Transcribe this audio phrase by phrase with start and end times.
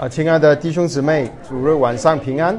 [0.00, 2.58] 啊，亲爱的弟兄姊妹，主日晚上平安。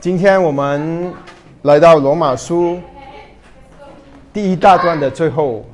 [0.00, 1.14] 今天我们
[1.62, 2.80] 来到罗马书
[4.32, 5.64] 第一大段的最后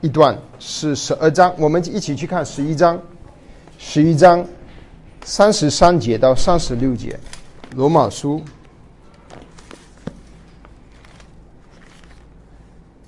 [0.00, 2.98] 一段是十二章，我们一起去看十一章，
[3.76, 4.42] 十一章
[5.22, 7.20] 三十三节到三十六节，
[7.74, 8.42] 罗马书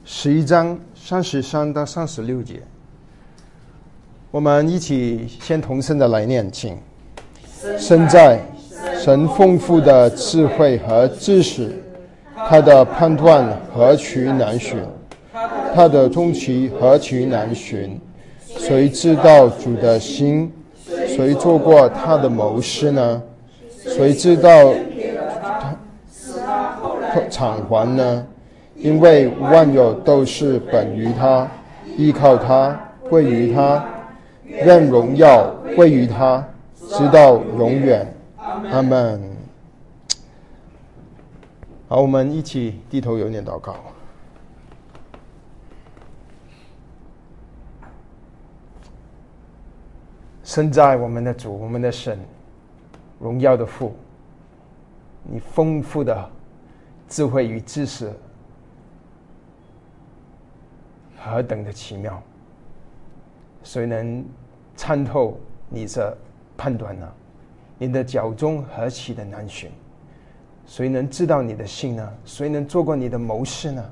[0.05, 2.63] 十一章三十三到三十六节。
[4.31, 6.77] 我们一起先同声的来念，请。
[7.79, 8.39] 身在
[8.99, 11.73] 神丰富的智慧和知识，
[12.47, 14.79] 他的判断何其难寻，
[15.75, 17.99] 他的终极何其难寻。
[18.47, 20.53] 谁知道主的心？
[21.07, 23.23] 谁做过他的谋士呢？
[23.83, 24.75] 谁知道
[27.11, 28.27] 他偿还呢？
[28.77, 31.49] 因为万有都是本于他，
[31.97, 33.83] 依靠他，归于他。
[34.49, 38.13] 愿荣耀归于他，直到永远。
[38.73, 39.37] 阿门。
[41.89, 43.77] 好，我们一起低头有点祷告。
[50.43, 52.19] 身在我们的主，我们的神，
[53.21, 53.95] 荣耀的父，
[55.23, 56.31] 你丰富的
[57.07, 58.11] 智慧与知识，
[61.19, 62.23] 何等的奇妙！
[63.63, 64.25] 谁能
[64.79, 65.37] 参透
[65.69, 66.17] 你的
[66.57, 67.13] 判断呢？
[67.79, 69.73] 你的脚中何其的难寻？
[70.67, 72.13] 谁能知道你的心呢？
[72.25, 73.91] 谁能做过你的谋士呢？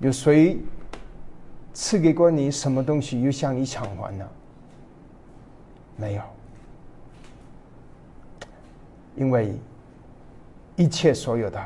[0.00, 0.58] 有谁
[1.72, 4.28] 赐给过你什么东西又向你偿还呢？
[5.96, 6.22] 没有，
[9.14, 9.54] 因为
[10.74, 11.64] 一切所有的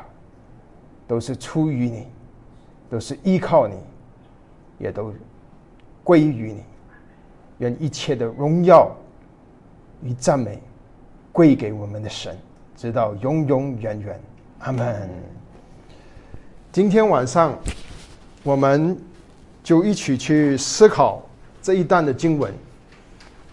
[1.07, 2.05] 都是出于你。
[2.89, 3.75] 都是依靠你，
[4.79, 5.13] 也都
[6.03, 6.63] 归于你。
[7.59, 8.89] 愿一切的荣耀
[10.01, 10.61] 与赞美
[11.31, 12.35] 归给我们的神，
[12.75, 14.19] 直到永永远远。
[14.59, 15.09] 阿门。
[16.71, 17.57] 今天晚上，
[18.43, 18.97] 我们
[19.61, 21.21] 就一起去思考
[21.61, 22.53] 这一段的经文。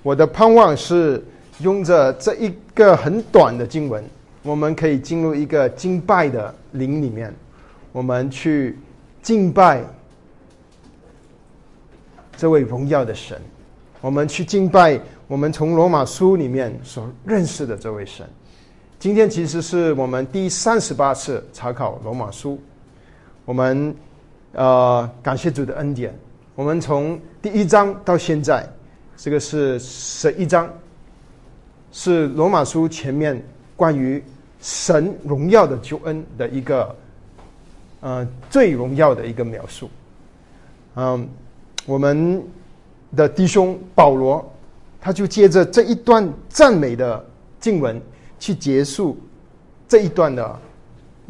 [0.02, 1.22] 我的盼望是，
[1.58, 4.02] 用着这一个很短的经文，
[4.44, 7.34] 我们可以进入一个敬拜的灵里面，
[7.92, 8.78] 我们去。
[9.26, 9.82] 敬拜
[12.36, 13.36] 这位荣耀的神，
[14.00, 18.24] 我们去敬拜我们从罗马书里面所认识的这位神。
[19.00, 22.56] 今天其实是我们第三十八次查考罗马书，
[23.44, 23.92] 我们
[24.52, 26.16] 呃感谢主的恩典，
[26.54, 28.64] 我们从第一章到现在，
[29.16, 30.72] 这个是十一章，
[31.90, 33.44] 是罗马书前面
[33.74, 34.22] 关于
[34.60, 36.94] 神荣耀的救恩的一个。
[38.06, 39.90] 呃，最荣耀的一个描述。
[40.94, 41.28] 嗯，
[41.84, 42.40] 我们
[43.16, 44.48] 的弟兄保罗，
[45.00, 47.26] 他就借着这一段赞美的
[47.58, 48.00] 经文
[48.38, 49.18] 去结束
[49.88, 50.60] 这一段的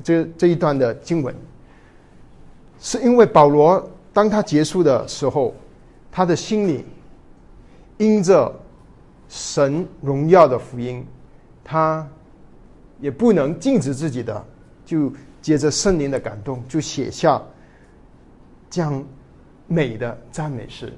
[0.04, 1.34] 这这一段的经文，
[2.78, 3.82] 是因为保罗
[4.12, 5.54] 当他结束的时候，
[6.12, 6.84] 他的心里
[7.97, 8.54] 因着
[9.31, 11.03] 神荣耀的福音，
[11.65, 12.06] 他
[13.00, 14.44] 也不能禁止自己的
[14.84, 15.10] 就。
[15.46, 17.40] 接着圣灵的感动，就写下
[18.68, 19.00] 这样
[19.68, 20.92] 美的赞美诗。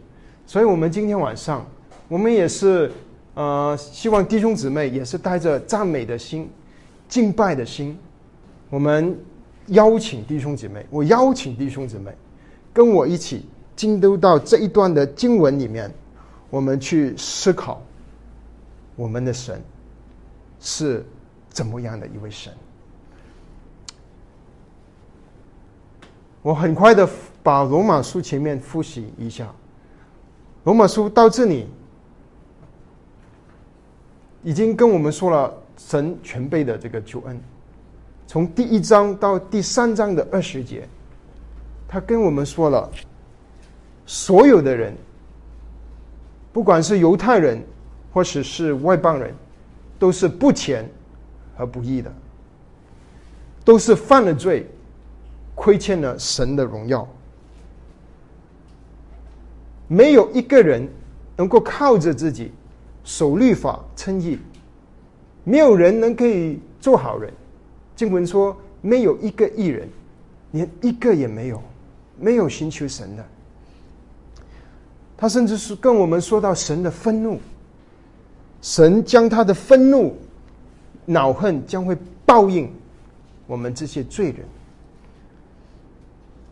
[0.46, 1.66] 所以，我们今天晚上，
[2.08, 2.90] 我们也是
[3.34, 6.50] 呃，希望弟兄姊妹也是带着赞美的心、
[7.10, 7.98] 敬拜的心，
[8.70, 9.14] 我们
[9.66, 12.10] 邀请弟兄姊妹，我邀请弟兄姊妹
[12.72, 13.44] 跟我一起
[13.76, 15.92] 进入到这一段的经文里面，
[16.48, 17.82] 我们去思考
[18.96, 19.62] 我们的神
[20.58, 21.04] 是
[21.50, 22.50] 怎么样的一位神。
[26.48, 27.06] 我很快的
[27.42, 29.46] 把罗马书前面复习一下。
[30.64, 31.66] 罗马书到这里
[34.42, 37.38] 已经跟我们说了神全备的这个救恩，
[38.26, 40.88] 从第一章到第三章的二十节，
[41.86, 42.90] 他跟我们说了
[44.06, 44.96] 所有的人，
[46.50, 47.62] 不管是犹太人
[48.10, 49.34] 或者是外邦人，
[49.98, 50.88] 都是不虔
[51.58, 52.10] 和不义的，
[53.66, 54.66] 都是犯了罪。
[55.58, 57.06] 亏欠了神的荣耀，
[59.88, 60.88] 没有一个人
[61.36, 62.52] 能够靠着自己
[63.02, 64.38] 守律法称义，
[65.42, 67.32] 没有人能可以做好人。
[67.96, 69.88] 经文说，没有一个艺人，
[70.52, 71.60] 连一个也没有，
[72.16, 73.24] 没有寻求神的。
[75.16, 77.40] 他甚至是跟我们说到神的愤怒，
[78.62, 80.16] 神将他的愤怒、
[81.04, 82.72] 恼恨将会报应
[83.48, 84.46] 我们这些罪人。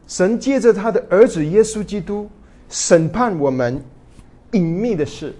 [0.06, 2.28] 神借着他的儿子耶稣基督
[2.68, 3.82] 审判我们
[4.52, 5.34] 隐秘的事。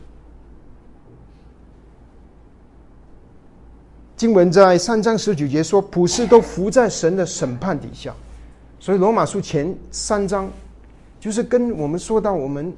[4.16, 8.14] 经文在三章十九节说：“普世都伏在神的审判底下。”
[8.80, 10.50] 所以罗马书前三章
[11.20, 12.72] 就是跟我们说到我们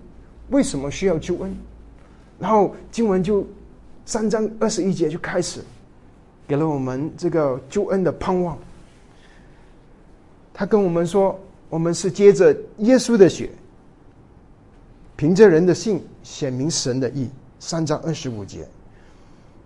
[0.51, 1.55] 为什么需要救恩，
[2.39, 3.47] 然后经文就
[4.05, 5.61] 三章二十一节就开始
[6.47, 8.59] 给了我们这个救恩的盼望。
[10.53, 11.39] 他跟我们说，
[11.69, 13.51] 我们是接着耶稣的血，
[15.17, 17.29] 凭着人的信显明神的意。
[17.59, 18.67] 三章二十五节，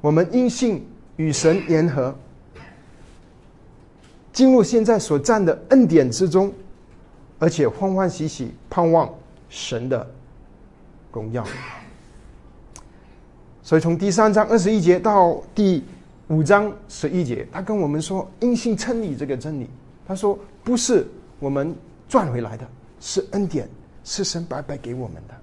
[0.01, 0.87] 我们因信。
[1.17, 2.13] 与神联合，
[4.33, 6.51] 进入现在所占的恩典之中，
[7.39, 9.09] 而且欢欢喜喜盼望
[9.51, 10.11] 神的
[11.13, 11.47] 荣耀。
[13.63, 15.85] 所以从第三章二十一节到第
[16.29, 19.69] 五章十一节，他跟我们说因信称义这个真理。
[20.09, 21.07] 他说不是
[21.39, 21.77] 我们
[22.13, 22.69] 赚回来的，
[23.01, 23.67] 是恩典，
[24.05, 25.35] 是神白白给我们的。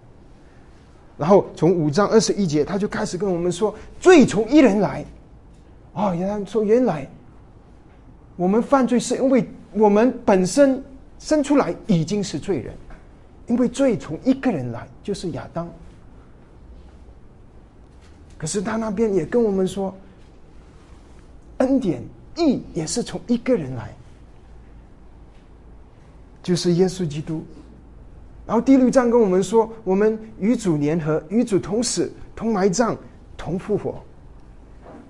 [1.17, 5.03] 然后从五章二十一节，他就开始跟我们说罪从一人来。
[5.93, 7.09] 哦，原来说原来，
[8.35, 10.79] 我们犯罪是因为我们本身
[11.17, 12.75] 生出来已经是罪人，
[13.47, 15.67] 因为罪从一个人来，就是亚当。
[18.37, 19.91] 可是他那边也跟我们说，
[21.57, 21.99] 恩典
[22.37, 23.91] 义也是从一个人来，
[26.49, 27.43] 就是耶稣基督。
[28.47, 32.97] 然后第六章跟我们说，我们与主联合，与主同死、同埋葬、
[33.37, 34.03] 同复活。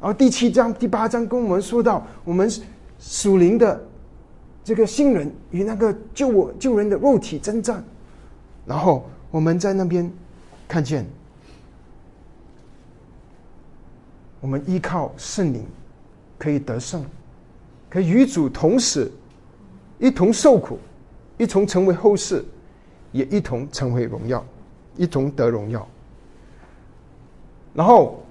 [0.02, 2.52] 然后第七章、第八章跟我们说到，我们
[3.00, 3.82] 属灵的
[4.66, 7.82] 这个新人与那个救我救人的肉体征战，
[8.66, 10.12] 然后我们在那边
[10.68, 11.08] 看见，
[14.42, 15.66] 我们依靠圣灵
[16.38, 17.02] 可以得胜，
[17.90, 19.10] 可以与主同死，
[20.00, 20.78] 一同受苦，
[21.40, 22.46] 一同成为后世，
[23.12, 24.46] 也一同成为荣耀，
[24.96, 25.88] 一同得荣耀，
[27.74, 28.24] 然后。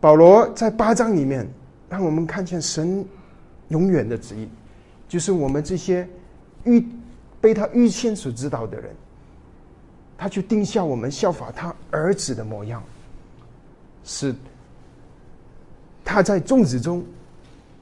[0.00, 1.48] 保罗在八章里面，
[1.88, 3.02] 让我们看见神
[3.68, 4.46] 永远的旨意，
[5.08, 6.06] 就是我们这些
[6.64, 6.86] 预
[7.40, 8.94] 被他预先所知道的人，
[10.18, 12.82] 他就定下我们效法他儿子的模样，
[14.04, 14.34] 是
[16.04, 17.02] 他在众子中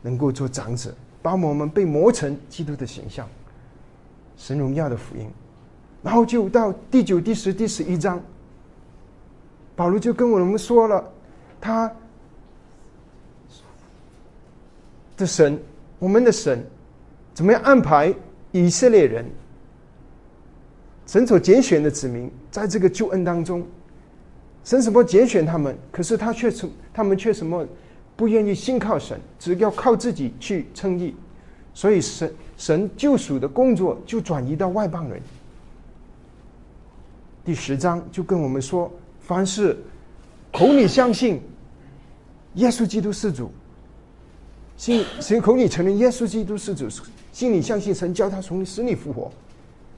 [0.00, 3.28] 能够做长子，把我们被磨成基督的形象，
[4.42, 5.30] 神荣耀的福音。
[6.02, 8.20] 然后就到第九、第十、第十一章，
[9.76, 11.12] 保罗就跟我们说了
[11.60, 11.88] 他。
[15.16, 15.56] 的神，
[16.00, 16.66] 我们的神，
[17.32, 18.12] 怎么样安排
[18.50, 19.24] 以色列人？
[21.06, 23.64] 神所拣选的子民，在这个救恩当中，
[24.64, 25.78] 神什么拣选他们？
[25.92, 27.64] 可是他却从，他们却什么
[28.16, 31.14] 不愿意信靠神，只要靠自己去称义，
[31.72, 35.20] 所以神神救赎的工作就转移到外邦人。
[37.44, 38.88] 第十章就跟我们说，
[39.20, 39.76] 凡是
[40.52, 41.42] 口里相信
[42.54, 43.50] 耶稣基督是主。
[44.76, 46.88] 心心口里承认耶稣基督是主，
[47.32, 49.28] 心里相信神叫他从死里复活，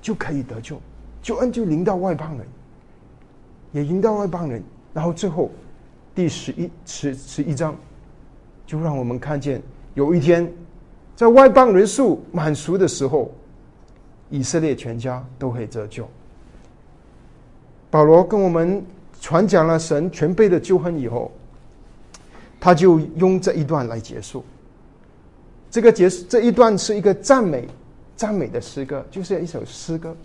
[0.01, 0.81] 就可以得救，
[1.21, 2.47] 救恩就临到外邦人，
[3.73, 4.63] 也临到外邦人。
[4.95, 5.51] 然后最后
[6.15, 7.77] 第十一十十一章，
[8.67, 9.61] 就让我们看见
[9.93, 10.51] 有一天，
[11.17, 13.31] 在外邦人数满足的时候，
[14.31, 16.09] 以色列全家都会得救。
[17.91, 18.85] 保罗跟我们
[19.21, 21.31] 传讲了神全备的救恩以后，
[22.59, 24.45] 他就用这一段来结束。
[25.71, 27.69] 这个结这一段是一个赞美，
[28.17, 30.17] 赞美的诗歌，就是一首诗歌。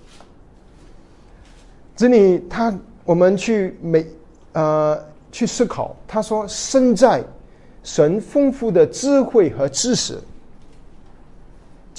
[1.95, 4.07] 这里他我们去美
[4.53, 4.99] 呃
[5.31, 7.23] 去思考，他说身在
[7.83, 10.17] 神丰富的智慧和知识。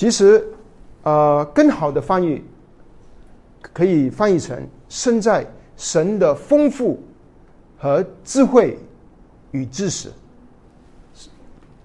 [0.00, 0.42] 其实
[1.02, 2.42] 呃更好的翻译
[3.60, 6.98] 可以翻译成身在神的丰富
[7.76, 8.78] 和智慧
[9.50, 10.10] 与知识，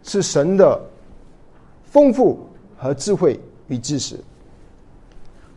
[0.02, 0.82] 是神的。
[1.84, 4.18] 丰富和智慧与知识，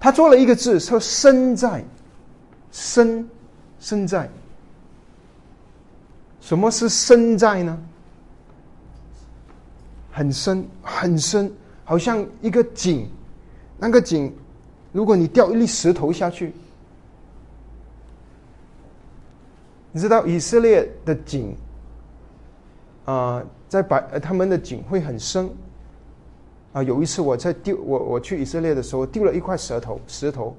[0.01, 1.85] 他做了一个字，说“身在”，
[2.73, 3.29] 身
[3.79, 4.29] 身在。
[6.41, 7.79] 什么是身在呢？
[10.11, 11.53] 很深很深，
[11.89, 13.09] 好像一个井，
[13.79, 14.31] 那个井，
[14.93, 16.53] 如果你掉一粒石头下去，
[19.91, 21.57] 你知道以色列的井
[23.07, 25.49] 啊，在白他们的井会很深。
[26.75, 30.55] 啊，有一次我在丢我我去以色列的时候丢了一块石头，石头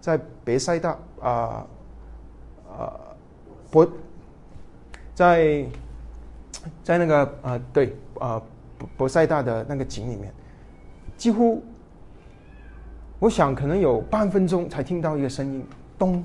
[0.00, 1.66] 在别塞大啊
[2.70, 2.94] 啊
[3.68, 3.84] 博
[5.12, 5.66] 在
[6.84, 8.40] 在那个啊对啊
[8.96, 10.32] 博塞大的那个井里面，
[11.18, 11.62] 几乎
[13.18, 15.66] 我想可能有半分钟才听到一个声音，
[15.98, 16.24] 咚，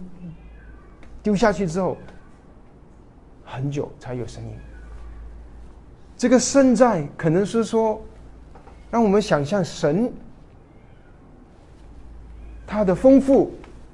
[1.21, 1.97] 丢下去之后，
[3.43, 4.51] 很久才有声音。
[6.15, 7.99] 这个圣在可能是说，
[8.91, 10.13] 让我们想象神
[12.67, 13.51] 他的丰富、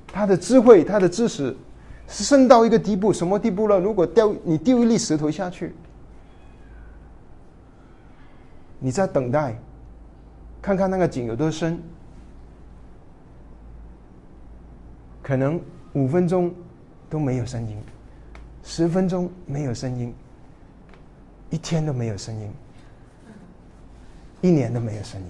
[0.08, 1.56] 他的智慧、他的知识，
[2.08, 3.80] 是深到一个地步，什么地步了？
[3.80, 5.74] 如果掉你丢一粒石头下去，
[8.78, 9.58] 你在等待，
[10.62, 11.82] 看看那个井有多深。
[15.22, 15.62] 可能
[15.94, 16.52] 五分钟
[17.08, 17.78] 都没有声音，
[18.64, 20.12] 十分钟没有声音，
[21.52, 22.52] 一天都没有声音，
[24.42, 25.28] 一年都没有声音，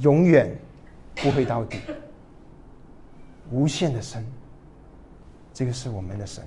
[0.00, 0.56] 永远
[1.16, 1.78] 不会到底，
[3.50, 4.24] 无限的深，
[5.52, 6.42] 这个是我们的神，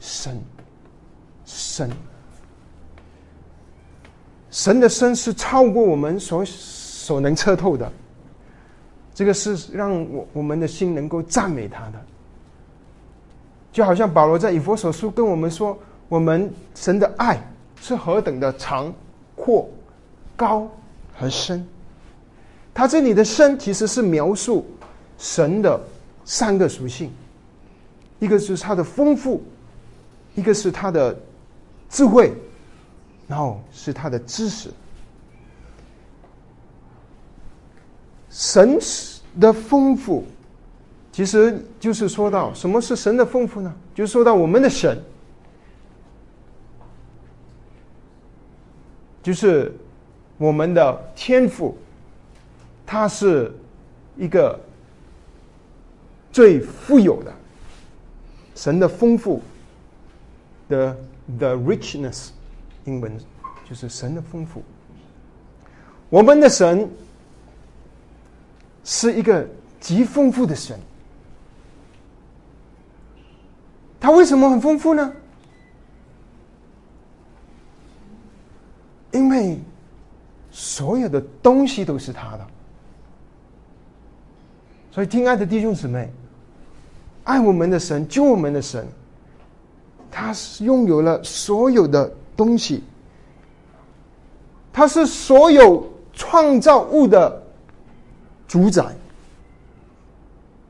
[0.00, 0.40] 深，
[1.44, 1.90] 深，
[4.52, 7.90] 神的深是超过我们所所能测透的。
[9.14, 12.00] 这个是让我我们的心能够赞美他的，
[13.72, 15.78] 就好像保罗在以佛所书跟我们说，
[16.08, 17.38] 我们神的爱
[17.80, 18.92] 是何等的长、
[19.36, 19.68] 阔、
[20.34, 20.66] 高
[21.14, 21.66] 和深。
[22.72, 24.66] 他这里的深其实是描述
[25.18, 25.78] 神的
[26.24, 27.10] 三个属性，
[28.18, 29.42] 一个是他的丰富，
[30.34, 31.14] 一个是他的
[31.90, 32.32] 智慧，
[33.32, 34.68] 然后是他的知识。
[38.28, 38.78] 神
[39.40, 40.26] 的丰富，
[41.10, 43.74] 其实就是说到什么是神的丰富呢？
[43.94, 45.02] 就是说到我们的神，
[49.22, 49.74] 就是
[50.36, 51.74] 我们的天赋，
[52.84, 53.50] 它是
[54.18, 54.60] 一个
[56.30, 57.32] 最富有的
[58.54, 59.40] 神的丰富
[60.68, 60.94] 的
[61.38, 62.28] the richness，
[62.84, 63.16] 英文
[63.68, 64.62] 就是神的丰富，
[66.08, 66.88] 我们的神。
[68.84, 69.46] 是一个
[69.78, 70.76] 极丰富的神，
[74.00, 75.12] 他为什么很丰富呢？
[79.12, 79.56] 因为
[80.50, 82.46] 所有的东西都是他的，
[84.90, 86.10] 所以，亲爱的弟兄姊妹，
[87.22, 88.84] 爱我们的神，救我们的神，
[90.10, 92.82] 他是拥有了所有的东西，
[94.72, 97.40] 他是所有创造物的。
[98.48, 98.84] 主宰，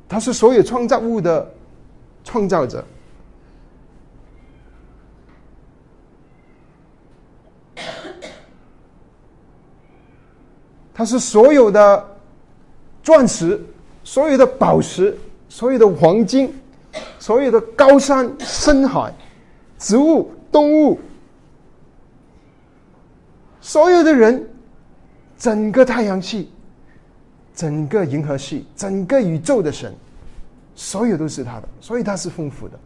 [0.08, 1.52] 他是所有创造物的
[2.22, 2.84] 创造者，
[10.94, 12.08] 它是所有的
[13.02, 13.60] 钻石、
[14.04, 16.54] 所有的宝石、所有的黄金、
[17.18, 19.12] 所有的高山深海、
[19.76, 21.00] 植物、动物、
[23.62, 24.46] 所有的人，
[25.38, 26.50] 整个太阳系。
[27.54, 29.94] 整个银河系、整个宇宙的神，
[30.74, 32.80] 所有都是他的，所以他是丰富的。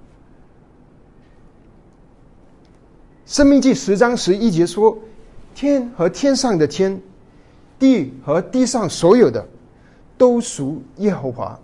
[3.26, 4.98] 生命记十章十一节说
[5.54, 7.00] ：“天和天上的天，
[7.78, 9.46] 地和地上所有的，
[10.18, 11.56] 都属耶和华，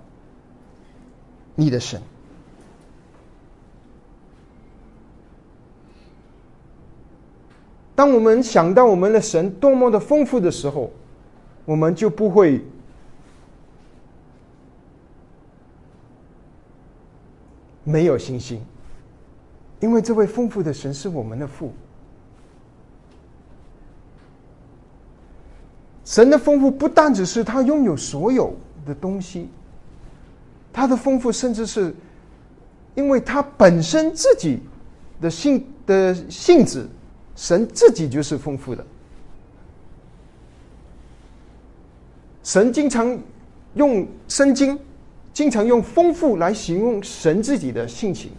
[1.57, 2.01] 你的神。”
[7.95, 10.91] 当我们想到我们的神多么的丰富的时候，
[11.65, 12.65] 我们就不会。
[17.85, 18.65] 没有信心，
[19.81, 21.73] 因为这位丰富的神是我们的父。
[26.05, 28.55] 神的丰富不单只是他拥有所有
[28.87, 29.49] 的东西，
[30.73, 31.93] 他的丰富甚至是
[32.95, 34.61] 因为他本身自己
[35.21, 36.87] 的性的性质，
[37.37, 38.85] 神自己就是丰富的。
[42.43, 43.19] 神经常
[43.75, 44.79] 用圣经。
[45.35, 48.31] 经常用丰富来形容神自己的性情。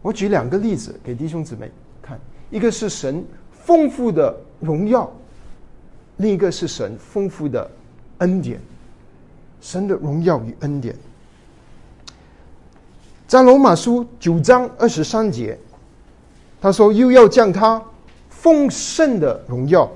[0.00, 2.18] 我举两个例子给弟兄姊妹看，
[2.50, 5.12] 一个是神丰富的荣耀，
[6.16, 7.70] 另一个是神丰富的
[8.16, 8.58] 恩典。
[9.60, 10.96] 神的荣耀与恩典，
[13.28, 15.58] 在罗马书九章二十三节，
[16.62, 17.82] 他说：“又要将他
[18.30, 19.90] 丰盛的荣耀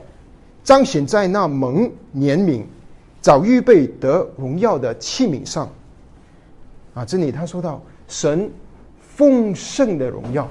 [0.62, 2.62] 彰显在那蒙怜悯。”
[3.22, 5.68] 早预备得荣耀的器皿上，
[6.94, 8.48] 啊，这里他说到神
[9.00, 10.48] 丰盛的荣耀，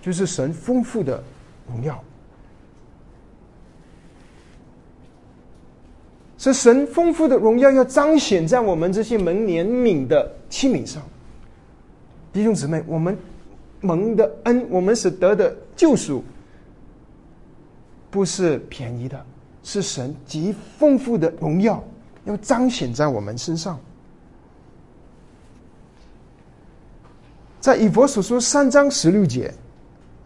[0.00, 1.22] 就是神丰富的
[1.68, 2.02] 荣耀，
[6.38, 11.02] 是神丰富的荣耀要彰显在我们这些蒙怜悯的器皿上。
[12.32, 13.14] 弟兄姊妹，我们
[13.80, 16.22] 蒙的恩，我们是得的救赎，
[18.10, 19.24] 不是便宜的，
[19.62, 21.82] 是神极丰富的荣耀。
[22.24, 23.80] 要彰显在我们身上。
[27.60, 29.52] 在以佛所说三章十六节，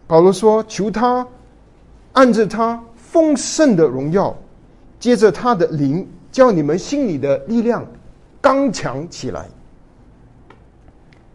[0.06, 1.26] 保罗说：“求他
[2.12, 4.36] 按着他丰盛的荣耀，
[4.98, 7.86] 接着他的灵，叫你们心里的力量
[8.40, 9.46] 刚强起来。”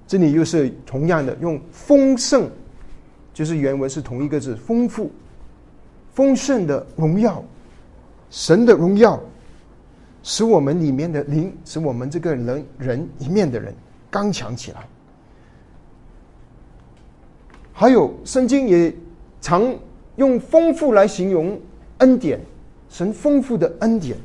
[0.10, 2.50] 这里又是同样的，用丰盛，
[3.32, 5.12] 就是原文是同一个字，丰富、
[6.16, 7.44] 丰盛的荣耀，
[8.32, 9.22] 神的荣耀，
[10.24, 13.72] 使我们里面的灵，使我们这个人人一面的人
[14.10, 14.84] 刚强起来。
[17.72, 18.92] 还有圣经也
[19.40, 19.76] 常
[20.16, 21.62] 用丰富来形容
[22.00, 22.42] 恩典，
[22.90, 24.18] 神丰富的恩典。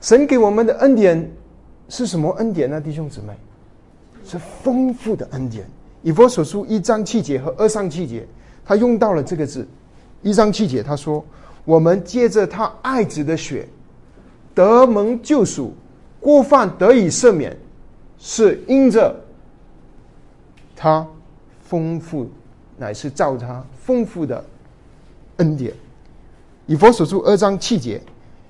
[0.00, 1.30] 神给我们的恩典
[1.88, 2.80] 是什么恩典呢？
[2.80, 3.32] 弟兄姊妹，
[4.24, 5.68] 是丰富的恩典。
[6.02, 8.26] 以佛所书一章七节和二章七节，
[8.64, 9.66] 他用到了这个字。
[10.22, 11.24] 一章七节他说
[11.64, 13.68] ：“我们借着他爱子的血，
[14.54, 15.72] 得蒙救赎，
[16.20, 17.56] 过犯得以赦免，
[18.18, 19.14] 是因着。”
[20.74, 21.06] 他
[21.62, 22.28] 丰富，
[22.76, 24.44] 乃是照他丰富的
[25.38, 25.72] 恩典。
[26.66, 28.00] 以佛所述二章七节，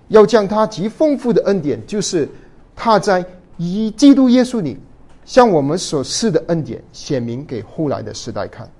[0.08, 2.28] 要将他极丰富的恩典，就是
[2.76, 3.24] 他在
[3.56, 4.78] 以基督耶稣里
[5.24, 8.70] 向我们所赐的恩典，显明给后来的时代看。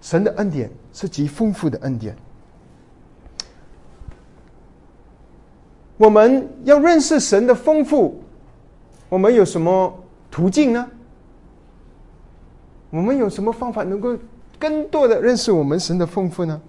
[0.00, 2.16] 神的恩典是极丰富的恩典。
[5.96, 8.20] 我们要认识神的丰富，
[9.08, 9.94] 我们有什么
[10.30, 10.90] 途径呢？
[12.90, 14.18] 我们有什么方法能够
[14.58, 16.60] 更多的认识我们神的丰富呢？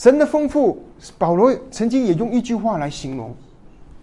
[0.00, 0.82] 神的丰富，
[1.18, 3.34] 保罗曾经也用一句话来形容。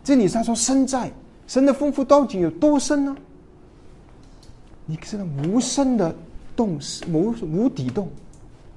[0.03, 1.11] 这里他说：“身在
[1.47, 3.17] 神的丰富到底有多深呢？”
[4.85, 6.13] 你知道无声的
[6.55, 6.79] 洞
[7.11, 8.07] 无无底洞，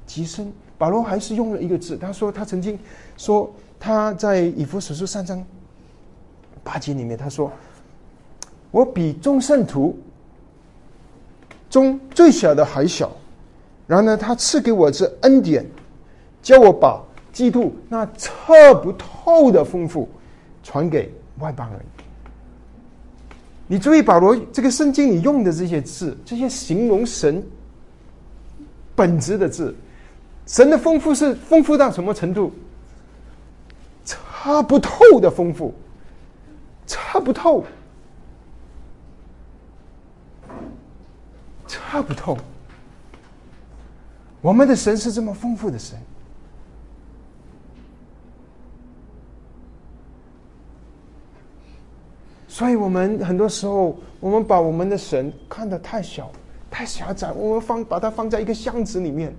[0.07, 0.51] 极深。
[0.79, 2.79] 保罗还是用了一个字，他说他曾经
[3.19, 5.45] 说他在以弗所书三章。
[6.65, 7.53] 八节里面他说
[8.73, 9.95] ：“我比众圣徒
[11.69, 13.13] 中最小的还小，
[13.87, 15.67] 然后呢，他赐给我这恩典，
[16.41, 16.99] 叫我把
[17.33, 20.09] 基督那测不透的丰富
[20.63, 21.81] 传给外邦人。
[23.67, 27.43] 你注意保罗这个圣经里用的这些字，这些形容神
[28.95, 29.75] 本质的字，
[30.47, 32.53] 神的丰富是丰富到什么程度？
[34.05, 35.75] 测不透的丰富。”
[36.93, 37.65] 测不透，
[41.69, 42.37] 测不透。
[44.41, 45.97] 我们的神是这么丰富的神，
[52.61, 56.31] 所以我们很多时候，我们把我们的神看得太小、
[56.71, 57.33] 太狭窄。
[57.33, 59.35] 我们放把它放在一个箱子里面，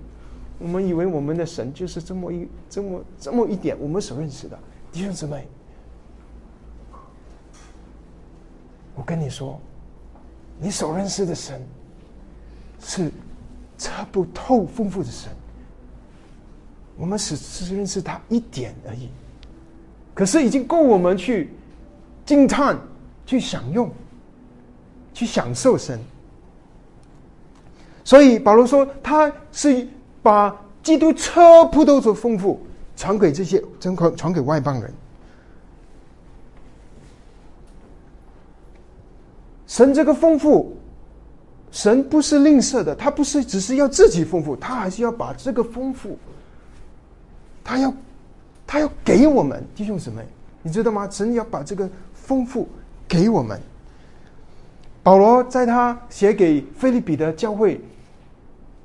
[0.58, 4.58] 我们以为我们的神就是这么一、这么、这么一点我们所认识的
[4.90, 5.46] 弟兄姊妹。
[8.96, 9.56] 我跟你说，
[10.58, 11.64] 你所认识的神
[12.80, 13.08] 是
[13.78, 15.30] 测不透丰富的神。
[16.96, 19.08] 我们只是认识他一点而已，
[20.12, 21.50] 可是已经够我们去
[22.26, 22.76] 惊叹、
[23.26, 23.90] 去享用、
[25.14, 25.98] 去享受神。
[28.04, 29.86] 所以保罗说，他是
[30.22, 32.60] 把基督测不透的丰富
[32.96, 34.92] 传给这些，传传传给外邦人。
[39.66, 40.76] 神这个丰富，
[41.70, 46.18] 神不是吝啬的，他不是只是要自己丰富，他还是要把这个丰富，
[47.64, 47.94] 他要，
[48.66, 50.26] 他要给我们弟兄姊妹，
[50.60, 51.08] 你知道吗？
[51.08, 52.68] 神要把这个丰富
[53.12, 53.60] 给我们。
[55.02, 57.78] 保罗在他写给菲利比的教会，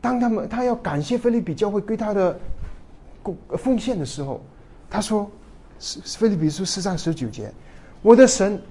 [0.02, 2.38] 当他们他要感谢菲利比教会对他的
[3.24, 4.42] 贡奉献的时候，
[4.90, 5.32] 他说
[5.80, 7.50] ：“是菲利比书四章十九节，
[8.02, 8.62] 我的神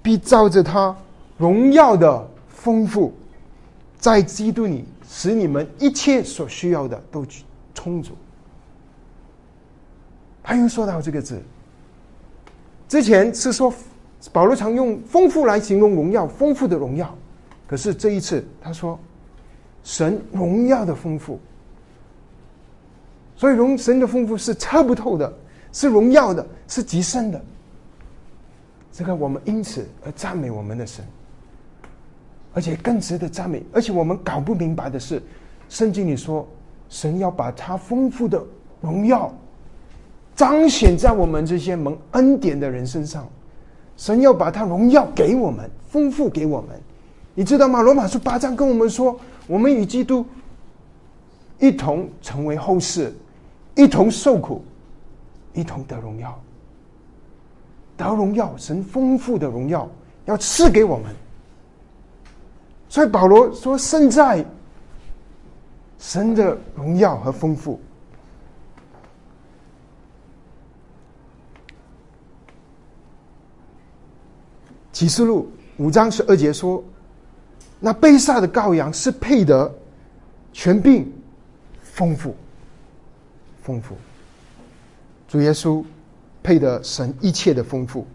[0.00, 0.96] 必照着他。”
[1.38, 3.12] 荣耀的丰富，
[3.98, 7.26] 在基督里，使你们一切所需要的都
[7.74, 8.12] 充足。
[10.42, 11.42] 他又说到这个字，
[12.86, 13.72] 之前是说
[14.32, 17.14] 保罗常用丰富来形容荣耀，丰富的荣耀。
[17.66, 18.98] 可是这一次他说，
[19.82, 21.38] 神荣耀的丰富，
[23.36, 25.32] 所以荣神的丰富是测不透的，
[25.72, 27.40] 是荣耀的，是极深的。
[28.92, 31.04] 这个我们因此而赞美我们的神。
[32.52, 35.22] 而且更值得赞美，而且我们搞不明白的是，
[35.68, 36.44] 圣经里说，
[36.88, 38.44] 神要把他丰富的
[38.80, 39.32] 荣耀
[40.34, 43.30] 彰显在我们这些蒙恩典的人身上，
[44.00, 46.70] 神要把他荣耀给我们，丰富给我们，
[47.34, 47.82] 你知道吗？
[47.82, 49.14] 罗马书八章跟我们说，
[49.46, 50.24] 我们与基督
[51.58, 53.14] 一同成为后世，
[53.74, 54.64] 一同受苦，
[55.52, 56.40] 一同得荣耀。
[57.94, 59.86] 得荣耀，神丰富的荣耀
[60.24, 61.14] 要赐给我们。
[62.88, 64.42] 所以保罗说：“胜在
[65.98, 67.78] 神的荣耀和丰富。”
[75.00, 76.84] 启示录五章十二节说
[77.80, 79.74] ：“那被杀的羔羊是配得
[80.52, 81.10] 全并
[81.80, 82.36] 丰富，
[83.62, 83.96] 丰富。
[85.26, 85.82] 主耶稣
[86.42, 88.06] 配得神一切的丰富，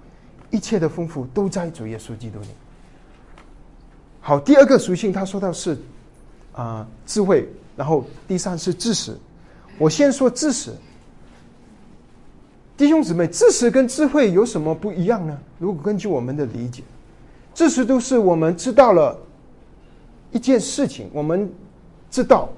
[0.52, 2.50] 一切的丰富都在主耶稣基督里。”
[4.22, 5.76] 好，第二个属性他说到是
[6.54, 9.18] 啊智慧，然后第三是知识。
[9.80, 10.72] 我先说知识。
[12.78, 15.38] 弟兄姊妹，知识跟智慧有什么不一样呢？
[15.60, 16.84] 如果根据我们的理解，
[17.54, 19.18] 知识都是我们知道了
[20.32, 21.50] 一件事情，我们
[22.12, 22.50] 知道，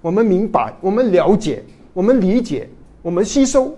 [0.00, 2.68] 我们明白，我们了解，我们理解，
[3.02, 3.72] 我们吸收。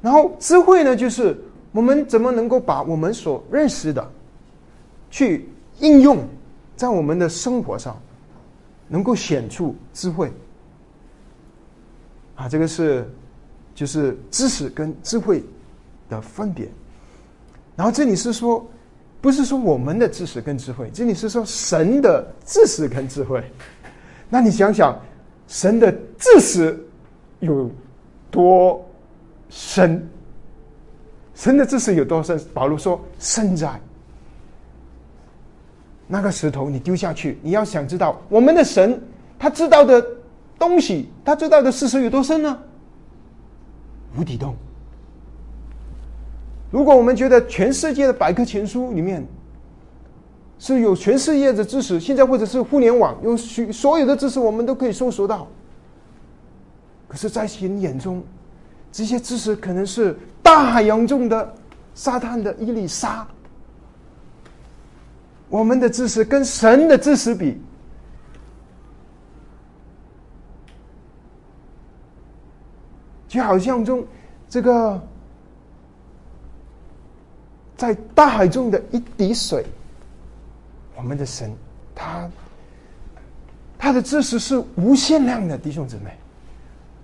[0.00, 1.38] 然后智慧呢，就是
[1.70, 4.10] 我们怎么能够把我们所认识的
[5.10, 5.46] 去
[5.80, 6.26] 应用
[6.74, 8.00] 在我们的生活上，
[8.88, 10.32] 能够显出智慧。
[12.34, 13.06] 啊，这个是。
[13.74, 15.42] 就是知识跟智慧
[16.08, 16.68] 的分别，
[17.74, 18.64] 然后这里是说，
[19.20, 23.42] 不是说我们的知识跟智慧，这里是说神的知识跟智慧。
[24.28, 24.96] 那你想想，
[25.48, 26.78] 神的知识
[27.40, 27.70] 有
[28.30, 28.84] 多
[29.48, 30.08] 深？
[31.34, 32.40] 神的知识有多深？
[32.54, 33.80] 保罗说：“深在
[36.06, 39.02] 那个石头，你丢下去，你要想知道我们的神
[39.36, 40.04] 他知道的
[40.58, 42.56] 东西，他知道的事实有多深呢？”
[44.16, 44.54] 无底洞。
[46.70, 49.24] 如果我们觉得全世界的百科全书里面
[50.58, 55.46] 是有全世界的知识，现在或者是互联网有所有的知识，我们都可以搜索到。
[57.06, 58.22] 可是，在神眼中，
[58.90, 61.54] 这些知识可能是大海洋中的
[61.94, 63.26] 沙滩的一粒沙。
[65.48, 67.60] 我们的知识跟神的知识比。
[73.34, 74.06] 就好像中
[74.48, 75.02] 这个
[77.76, 79.66] 在大海中的一滴水，
[80.94, 81.52] 我们的神，
[81.96, 82.30] 他
[83.76, 86.16] 他的知识是无限量的，弟兄姊妹，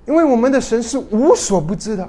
[0.06, 2.08] 因为我们的神是无所不知的。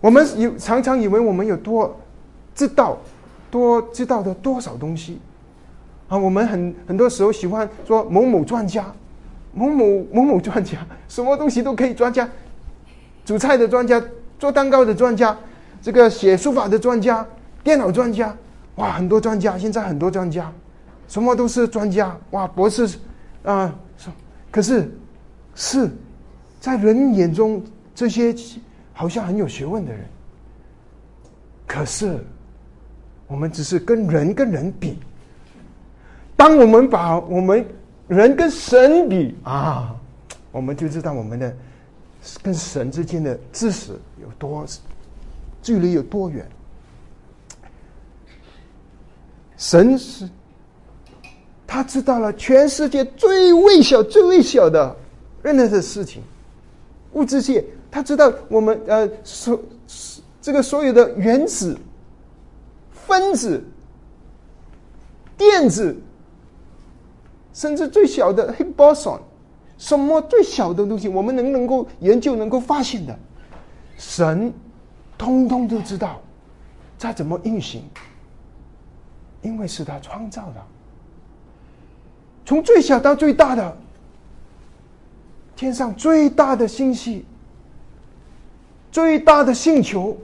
[0.00, 1.96] 我们有常常以为我们有多
[2.56, 2.98] 知道，
[3.52, 5.20] 多知道的多少东西
[6.08, 6.18] 啊？
[6.18, 8.92] 我们很很多时候喜欢说某某专家。
[9.52, 12.28] 某某某某专家，什么东西都可以专家，
[13.24, 14.00] 煮菜的专家，
[14.38, 15.36] 做蛋糕的专家，
[15.82, 17.26] 这个写书法的专家，
[17.64, 18.36] 电脑专家，
[18.76, 20.52] 哇，很多专家，现在很多专家，
[21.08, 22.88] 什么都是专家，哇，博士
[23.42, 23.74] 啊，
[24.52, 24.88] 可是
[25.56, 25.90] 是
[26.60, 27.60] 在人眼中
[27.92, 28.32] 这些
[28.92, 30.00] 好像很有学问的人，
[31.66, 32.18] 可是
[33.26, 34.96] 我们只是跟人跟人比，
[36.36, 37.66] 当我们把我们。
[38.10, 39.94] 人跟神比啊，
[40.50, 41.56] 我们就知道我们的
[42.42, 44.66] 跟神之间的知识有多
[45.62, 46.44] 距离有多远。
[49.56, 50.28] 神是，
[51.68, 54.96] 他知道了全世界最微小、最微小的
[55.40, 56.20] 任何的事情，
[57.12, 59.62] 物质界，他知道我们呃所
[60.42, 61.78] 这个所有的原子、
[63.06, 63.62] 分子、
[65.36, 65.96] 电子。
[67.60, 69.20] 甚至最小的 h i boson，
[69.76, 73.14] 什么最小的东西，我们能能够研究、能够发现的，
[73.98, 74.50] 神
[75.18, 76.22] 通通都知道，
[76.98, 77.82] 它怎么运行，
[79.42, 80.66] 因为是他创造的。
[82.46, 83.76] 从最小到最大的，
[85.54, 87.26] 天上最大的星系，
[88.90, 90.16] 最大的星球，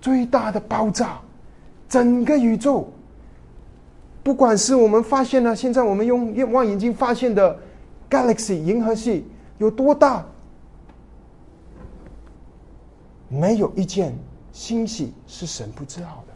[0.00, 1.20] 最大的爆炸，
[1.86, 2.90] 整个宇宙。
[4.24, 7.56] 不管是我们发现了，现在我们用望远镜发现的
[8.08, 9.26] galaxy 银河系
[9.58, 10.24] 有多大，
[13.28, 14.16] 没有一件
[14.50, 16.32] 星系是神不知道的。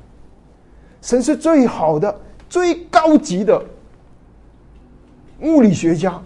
[1.00, 2.14] 神是最好的、
[2.46, 3.64] 最高级的
[5.40, 6.22] 物理学家、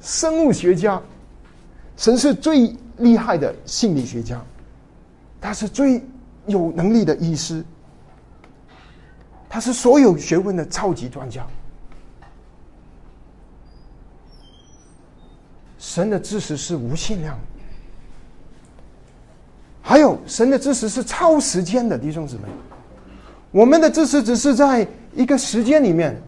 [0.00, 1.00] 生物学家，
[1.96, 4.42] 神是最厉害的心理学家，
[5.40, 6.02] 他是最
[6.46, 7.64] 有能力的医师。
[9.48, 11.46] 他是所有学问的超级专家。
[15.78, 17.38] 神的知识是无限量，
[19.80, 22.42] 还有神的知识是超时间的弟兄姊妹。
[23.50, 26.20] 我们的知识只是在一个时间里面，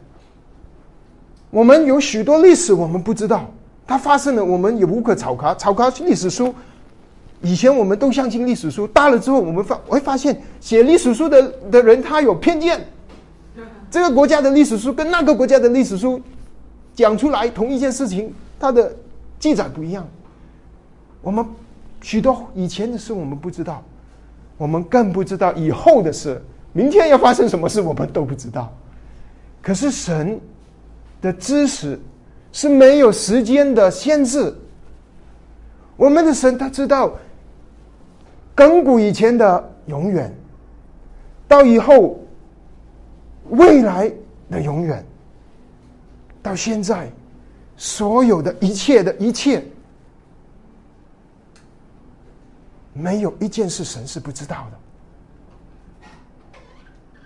[1.50, 3.50] 我们有许多历史我们不知道，
[3.87, 6.54] 它发生了，我们也无可考考考考历史书。
[7.42, 12.81] 以前我们都相信历史书，大了之后我们发会发现写历史书的的人他有偏见。
[13.90, 16.20] 这个国家的历史书跟那个国家的历史书
[16.94, 18.94] 讲出来同一件事情，它的
[19.38, 20.07] 记载不一样。
[21.22, 21.44] 我们
[22.03, 23.83] 许多以前的事我们不知道，
[24.57, 26.40] 我们更不知道以后的事，
[26.72, 28.72] 明天要发生什么事我们都不知道。
[29.62, 30.40] 可是神
[31.20, 31.98] 的知识
[32.53, 34.55] 是没有时间的限制。
[35.96, 37.12] 我们的神他知道。
[38.57, 40.35] 亘古以前的永远，
[41.46, 42.18] 到以后
[43.50, 44.12] 未来
[44.50, 45.04] 的永远，
[46.42, 47.11] 到现在
[47.76, 49.64] 所有的一切的一切，
[52.92, 56.11] 没有一件事神是不知道的。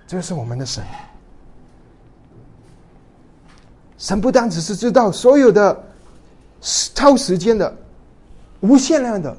[0.07, 0.85] 这是我们的神，
[3.97, 5.85] 神不单只是知道所有的
[6.61, 7.75] 超时间的、
[8.61, 9.35] 无限量的。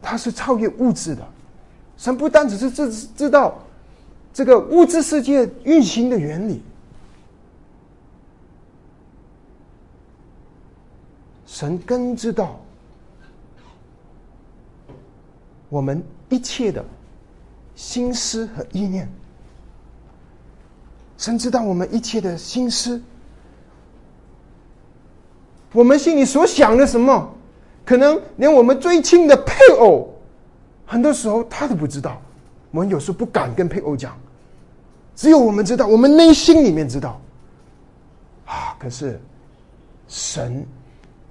[0.00, 1.26] 它是超越物质的，
[1.96, 3.58] 神不单只是知知道
[4.34, 6.60] 这个物质世界运行的原理，
[11.46, 12.60] 神更知道
[15.68, 16.84] 我们一切的
[17.76, 19.08] 心思和意念，
[21.16, 23.00] 神知道我们一切的心思，
[25.72, 27.30] 我们心里所想的什么。
[27.84, 30.12] 可能连我们最亲的配偶，
[30.86, 32.20] 很多时候他都不知道。
[32.70, 34.18] 我们有时候不敢跟配偶讲，
[35.14, 37.20] 只有我们知道，我们内心里面知道。
[38.46, 38.76] 啊！
[38.78, 39.20] 可是
[40.08, 40.66] 神，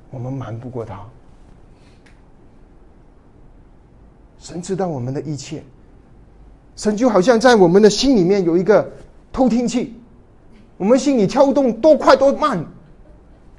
[0.10, 1.00] 我们瞒不过他。
[4.39, 5.63] 神知道我们的一切，
[6.76, 8.91] 神就好像在我们的心里面有一个
[9.32, 9.96] 偷听器，
[10.78, 12.65] 我们心里跳动多快多慢，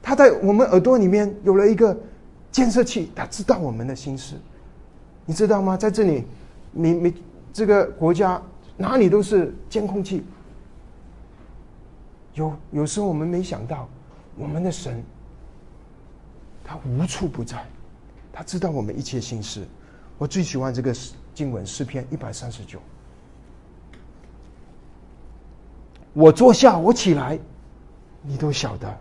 [0.03, 1.97] 他在我们耳朵里面有了一个。
[2.55, 4.37] 监测器，他知道我们的心事，
[5.27, 5.77] 你知道吗？
[5.77, 6.25] 在这里，
[6.71, 7.15] 你你
[7.53, 8.41] 这个国家
[8.77, 10.25] 哪里都是监控器。
[12.35, 13.89] 有有时候我们没想到，
[14.37, 15.03] 我们的神，
[16.65, 17.65] 他无处不在，
[18.33, 19.65] 他知道我们一切心事。
[20.19, 20.95] 我最喜欢这个
[21.35, 22.81] 经文诗篇一百三十九。
[26.13, 27.39] 我坐下，我起来，
[28.23, 28.99] 你都晓得，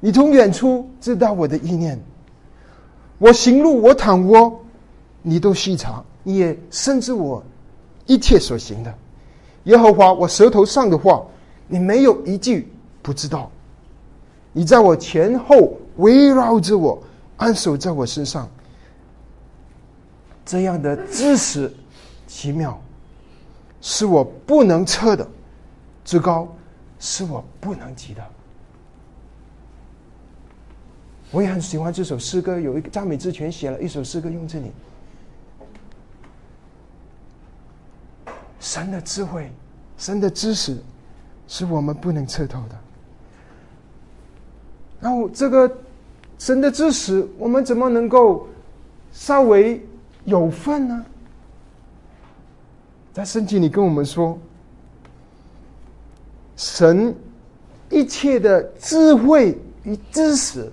[0.00, 2.00] 你从远处知道我的意念。
[3.18, 4.60] 我行路，我躺卧，
[5.22, 7.42] 你都细察，你也深知我
[8.06, 8.94] 一切所行的。
[9.64, 11.24] 耶和华，我舌头上的话，
[11.66, 13.50] 你没有一句不知道。
[14.52, 17.02] 你在我前后围绕着我，
[17.36, 18.48] 安守在我身上。
[20.44, 21.72] 这样的知识
[22.28, 22.80] 奇妙，
[23.80, 25.26] 是我不能测的；
[26.04, 26.46] 至高，
[27.00, 28.24] 是我不能及的。
[31.32, 34.70] 我也很喜欢这首诗歌，有一个赞美之泉写了一首诗歌，用这里。
[38.60, 39.50] 神的智慧，
[39.96, 40.76] 神的知识，
[41.48, 42.78] 是我们不能测透的。
[45.00, 45.70] 然后这个
[46.38, 48.48] 神的知识，我们怎么能够
[49.12, 49.80] 稍微
[50.24, 51.04] 有份呢？
[53.12, 54.38] 在圣经里跟我们说，
[56.56, 57.14] 神
[57.90, 60.72] 一切的智慧与知识。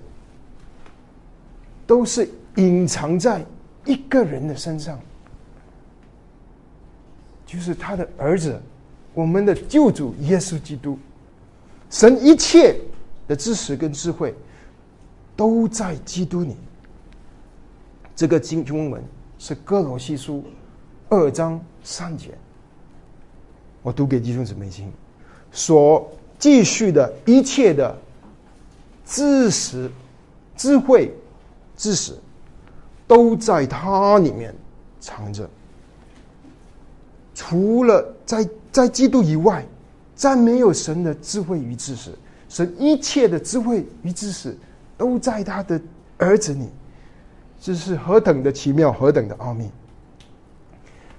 [1.86, 3.44] 都是隐藏在
[3.84, 4.98] 一个人的身上，
[7.46, 8.60] 就是他的儿子，
[9.12, 10.98] 我们的救主耶稣基督。
[11.90, 12.78] 神一切
[13.28, 14.34] 的知识跟智慧
[15.36, 16.56] 都在基督里。
[18.16, 19.02] 这个经经文
[19.38, 20.44] 是哥罗西书
[21.08, 22.30] 二章三节，
[23.82, 24.92] 我读给弟兄姊妹听。
[25.52, 27.96] 所继续的一切的
[29.04, 29.90] 知识、
[30.56, 31.14] 智慧。
[31.76, 32.16] 知识
[33.04, 34.54] 都在它里面
[35.00, 35.50] 藏着。
[37.34, 39.66] 除了在在基督以外，
[40.14, 42.12] 再没有神的智慧与知识。
[42.48, 44.56] 神一切的智慧与知识
[44.96, 45.80] 都在他的
[46.18, 46.68] 儿子里，
[47.60, 49.68] 这是何等的奇妙，何等的奥秘！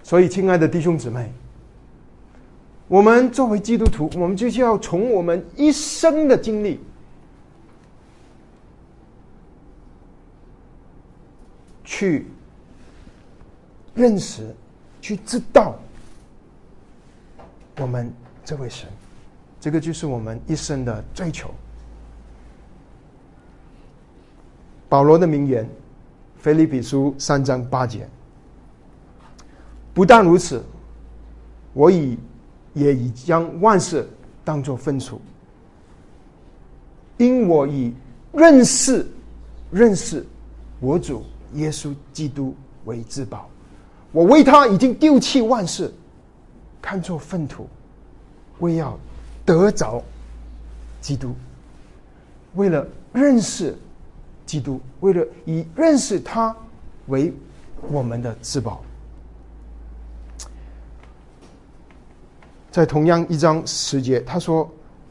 [0.01, 1.34] 所以，亲爱的弟兄姊妹，
[2.88, 6.80] 我们作为基督徒，我们就需要从我们一生的经历。
[11.84, 12.28] 去
[13.93, 14.56] 认识，
[15.01, 15.78] 去知道
[17.78, 18.12] 我们
[18.44, 18.88] 这位神，
[19.60, 21.54] 这个就是我们一生的追求。
[24.88, 25.66] 保罗的名言，
[26.38, 28.08] 《腓立比书》三章八节。
[29.94, 30.64] 不但如此，
[31.74, 32.18] 我已
[32.74, 34.08] 也已将万事
[34.44, 35.20] 当作分处，
[37.18, 37.94] 因我以
[38.32, 39.06] 认识
[39.72, 40.26] 认识
[40.80, 43.50] 我主耶稣基督为至宝，
[44.12, 45.94] 我为他已经丢弃万事，
[46.86, 47.67] 看作粪土，
[48.60, 48.95] 为要
[49.43, 50.04] 得着
[51.02, 51.34] 基督。
[52.54, 53.76] 为了认识
[54.45, 56.56] 基督，为了以认识他
[57.08, 57.34] 为
[57.89, 58.84] 我们的至宝。
[62.69, 64.69] 在同样一章十节，他说：“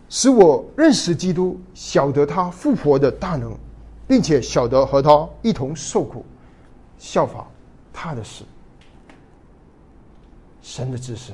[0.09, 3.53] 使我认识基督，晓得他复活的大能，
[4.07, 6.25] 并且晓得和他一同受苦，
[7.01, 7.45] 效法
[7.93, 8.45] 他的事。
[10.63, 11.33] 神的知识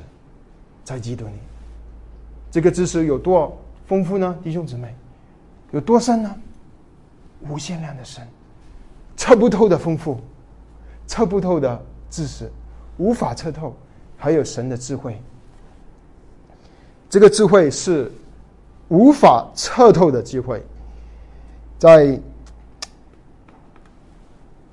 [0.90, 1.31] 在基督里，
[2.50, 4.37] 这个知识有多丰富呢？
[4.42, 4.92] 弟兄姊妹，
[5.70, 6.37] 有多深呢？
[7.48, 8.26] 无限量的深，
[9.16, 10.20] 测不透的丰富，
[11.07, 12.50] 测不透的知识，
[12.96, 13.72] 无法测透，
[14.16, 15.16] 还有神的智慧。”
[17.09, 18.11] 这个智慧是
[18.88, 20.61] 无法测透的智慧，
[21.79, 22.20] 在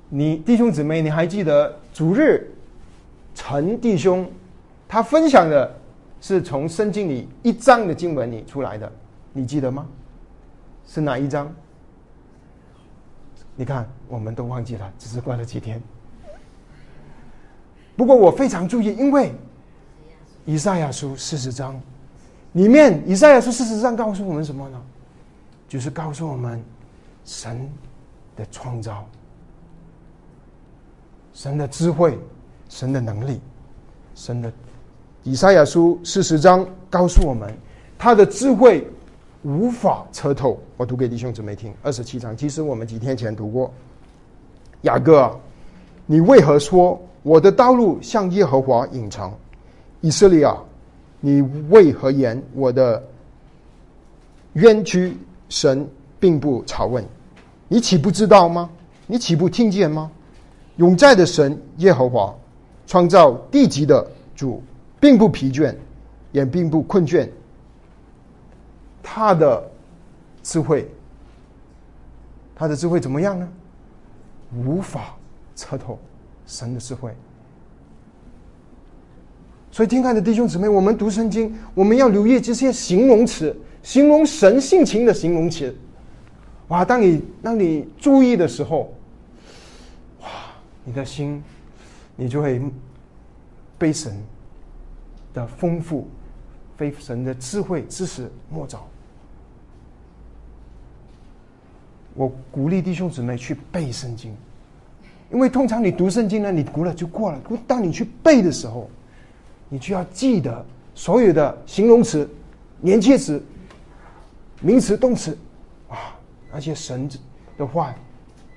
[0.10, 2.51] 你弟兄姊妹，你还记得主日
[3.36, 4.27] 陈弟兄
[4.88, 5.80] 他分享的
[6.19, 8.91] 是从圣经里一章的经文里出来的，
[9.34, 9.88] 你记得吗？
[10.88, 11.53] 是哪一章？
[13.56, 15.82] 你看，我们都忘记了，只是过了几天。
[17.95, 19.34] 不过我非常注意，因为
[20.45, 21.80] 以赛亚书四十章。
[22.53, 24.82] 里面以赛亚书四十章告诉我们什么呢？
[25.67, 26.63] 就是告诉我们
[27.25, 27.69] 神
[28.36, 29.06] 的创造、
[31.34, 32.17] 神的智慧、
[32.69, 33.41] 神的能力、
[34.15, 34.51] 神的
[35.28, 37.54] 以赛亚书四十章告诉我们
[38.00, 38.88] 他的智慧
[39.44, 40.58] 无法测透。
[40.78, 43.70] 我读给弟兄姊妹听，二十七章，其实我们几天前读过。
[44.84, 45.38] 雅各，
[46.06, 49.38] 你为何说我的道路向耶和华隐藏？
[50.00, 50.56] 以色列啊！
[51.20, 53.04] 你为何言我的
[54.54, 55.18] 冤屈
[55.50, 55.86] 神
[56.22, 57.04] 并不查问？
[57.68, 58.70] 你岂不知道吗？
[59.06, 60.10] 你岂不听见吗？
[60.78, 62.34] 永在的神耶和华，
[62.86, 64.63] 创造地极的主，
[64.99, 65.75] 并不疲倦，
[66.31, 67.29] 也并不困倦。
[69.01, 69.63] 他的
[70.43, 70.89] 智慧，
[72.55, 73.47] 他的智慧怎么样呢？
[74.55, 75.15] 无法
[75.55, 75.99] 测透
[76.45, 77.12] 神的智慧。
[79.71, 85.75] 所以，听看的弟兄姊妹，我们读圣经，我们要留意这些形容词，形容神性情的形容词。
[86.69, 86.83] 哇！
[86.83, 88.93] 当你当你注意的时候，
[90.21, 90.27] 哇，
[90.83, 91.43] 你的心，
[92.15, 92.62] 你就会
[93.77, 94.17] 被神
[95.38, 96.08] 的丰富、
[96.76, 98.88] 非神的智慧、知识莫找。
[102.15, 104.36] 我鼓励弟兄姊妹去背圣经，
[105.32, 107.39] 因为通常你读圣经呢，你读了就过了。
[107.67, 108.89] 当你去背的时候，
[109.69, 112.28] 你就要记得所有的形容词、
[112.82, 113.39] 连接词、
[114.60, 115.38] 名词、动词，
[115.88, 116.17] 啊，
[116.52, 117.08] 那些神
[117.60, 117.93] 的话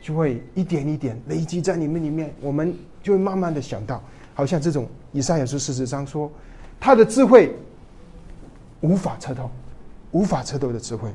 [0.01, 6.33] 就会一点一点累积在你们里面，我们就会慢慢的想到，好像这种以赛亚书事实上说，
[6.81, 7.55] 他的智慧
[8.81, 9.51] 无法测透，
[10.11, 11.12] 无法测透的智慧。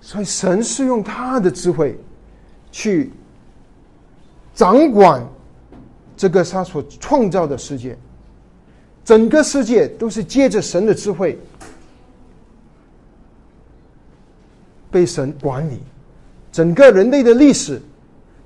[0.00, 1.98] 所以，神是用他的智慧
[2.70, 3.10] 去
[4.54, 5.26] 掌管
[6.16, 7.96] 这个他所创造的世界。
[9.04, 11.38] 整个世界都是借着神的智慧
[14.90, 15.80] 被神管理。
[16.52, 17.80] 整个人类的历史，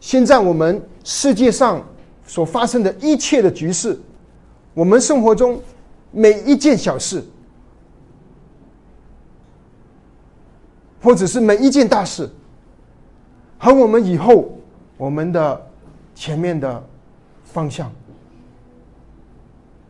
[0.01, 1.85] 现在我们世界上
[2.27, 4.01] 所发生的一切的局势，
[4.73, 5.61] 我们生活中
[6.12, 7.23] 每一件小事。
[11.03, 12.29] 或者是每一件大事，
[13.59, 14.59] 和我们以后
[14.97, 15.66] 我们的
[16.16, 16.85] 前面的
[17.45, 17.92] 方向，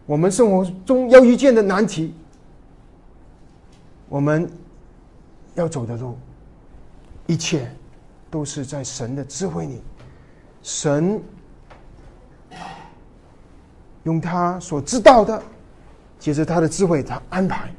[0.05, 2.13] 我们生活中要遇见的难题，
[4.11, 4.51] 我们
[5.55, 6.19] 要走的路，
[7.27, 7.71] 一切
[8.31, 9.83] 都是在神的智慧里，
[10.63, 11.21] 神
[14.05, 15.43] 用他所知道的，
[16.19, 17.71] 借着他的智慧，他安排，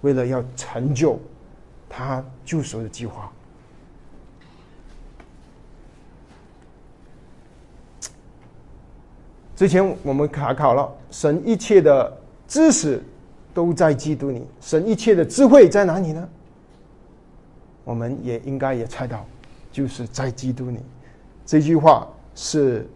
[0.00, 1.18] 为了要成就。
[1.96, 3.30] 他救赎的计划。
[9.54, 12.12] 之前我们卡考了，神一切的
[12.48, 13.00] 知识
[13.54, 16.28] 都在基督里，神一切的智慧在哪里呢？
[17.84, 19.24] 我们也应该也猜到，
[19.74, 20.78] 就是在基督里。
[21.44, 22.88] 这句话是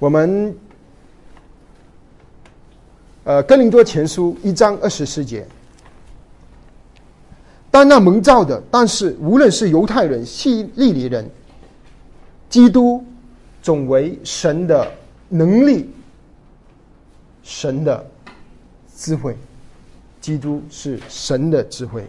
[0.00, 0.54] 我们。
[3.24, 5.46] 呃，《哥林多前书》一章二十四节，
[7.70, 11.30] 但那蒙召的，但是无论是犹太人、希利尼人，
[12.48, 13.04] 基督
[13.62, 14.90] 总为神的
[15.28, 15.88] 能力，
[17.44, 18.04] 神的
[18.96, 19.36] 智慧。
[20.22, 22.08] 基督是神的智慧。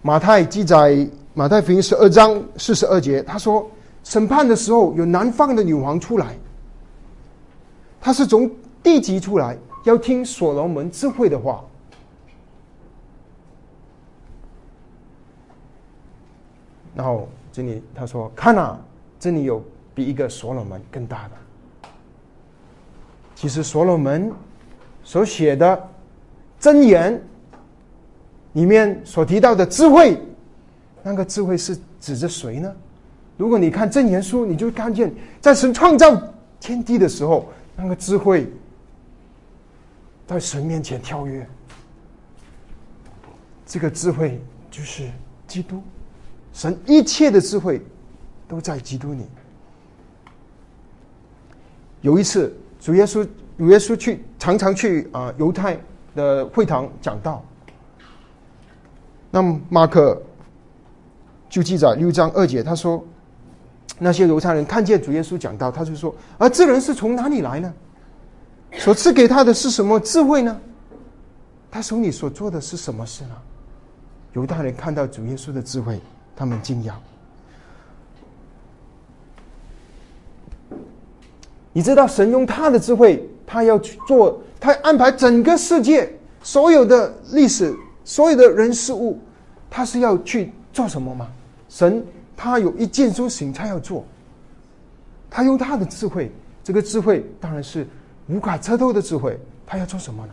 [0.00, 3.68] 马太记载马太福音十二章四十二节，他说
[4.04, 6.38] ：“审判的时候，有南方的女王出来，
[8.00, 8.48] 他是从
[8.84, 11.64] 地级出来，要听所罗门智慧的话。”
[16.94, 18.80] 然后这里他说：“看啊，
[19.18, 19.62] 这里有
[19.94, 21.30] 比一个所罗门更大的。
[23.34, 24.32] 其实所罗门
[25.06, 25.88] 所写的
[26.60, 27.22] 箴言
[28.54, 30.20] 里面所提到的智慧，
[31.00, 32.74] 那个智慧是指着谁呢？
[33.36, 36.20] 如果你看箴言书，你就看见在神创造
[36.58, 38.50] 天地的时候，那个智慧
[40.26, 41.46] 在神面前跳跃。
[43.64, 44.40] 这个智慧
[44.72, 45.08] 就是
[45.46, 45.80] 基督。”
[46.52, 47.80] 神一切的智慧
[48.48, 49.20] 都在基督里。
[52.00, 55.76] 有一次，主耶稣主耶稣去常常去啊犹太
[56.14, 57.44] 的会堂讲道。
[59.28, 60.22] 那么马可
[61.48, 63.04] 就记载六章二节，他说
[63.98, 67.74] 那些犹太人看见主耶稣讲道，他就说：“而这人是从哪里来呢？
[68.74, 70.56] 所赐给他的是什么智慧呢？
[71.68, 73.30] 他手里所做的是什么事呢？”
[74.34, 76.00] 犹太人看到主耶稣的智慧。
[76.36, 76.92] 他们惊讶，
[81.72, 87.74] 你知道神用他的智慧，他要去做，他安排整个世界所有的历史、
[88.04, 89.18] 所有的人事物，
[89.70, 91.28] 他是要去做什么吗？
[91.68, 92.04] 神
[92.36, 94.04] 他有一件事情他要做，
[95.30, 96.30] 他用他的智慧，
[96.64, 97.86] 这个智慧当然是
[98.28, 100.32] 无法测透的智慧，他要做什么呢？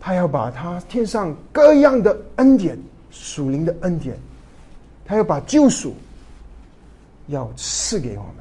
[0.00, 2.78] 他要把他天上各样的恩典、
[3.10, 4.16] 属灵的恩典，
[5.08, 5.94] 他要把救赎
[7.28, 8.34] 要赐给我们。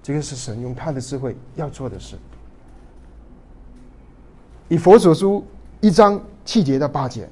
[0.00, 2.16] 这个是神用他的智慧要做的事。
[4.68, 5.44] 以佛所书
[5.80, 7.28] 一章七节到八节，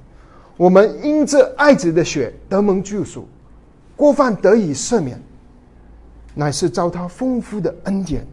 [0.57, 3.29] 我们因这爱子的血得蒙救赎，
[3.95, 5.23] 过犯得以赦免，
[6.35, 8.27] 乃是遭他丰富的恩典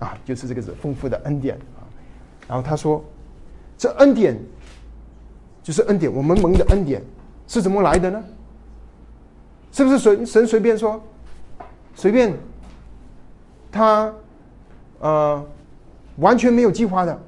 [0.00, 1.86] 啊，就是这个字，丰富的恩典啊。
[2.48, 3.02] 然后他说。
[3.76, 4.38] 这恩典
[5.60, 7.02] 就是恩典，我们蒙的恩典
[7.48, 8.22] 是怎么来的呢？
[9.74, 11.02] 是不是随神随便说，
[11.96, 12.32] 随便
[13.72, 14.14] 他
[15.00, 15.44] 呃
[16.18, 17.20] 完全没有计划的，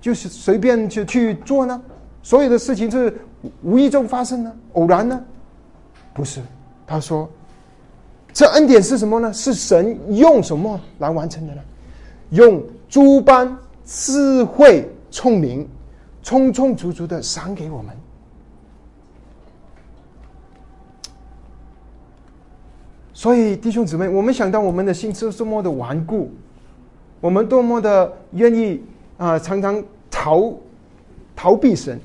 [0.00, 1.80] 就是随便就去做呢？
[2.24, 3.16] 所有的事情是
[3.62, 4.52] 无意中发生呢？
[4.72, 5.24] 偶然呢？
[6.12, 6.40] 不是，
[6.84, 7.30] 他说
[8.32, 9.32] 这恩典是什么呢？
[9.32, 11.62] 是神用什么来完成的呢？
[12.30, 15.68] 用诸般智慧聪明。
[16.24, 17.96] 充充足足的赏给我们，
[23.16, 26.30] 所以弟兄姊妹，我们想到我们的心是多么的顽固，
[27.18, 28.84] 我们多么的愿意
[29.16, 30.52] 啊，常常逃
[31.34, 31.98] 逃避神。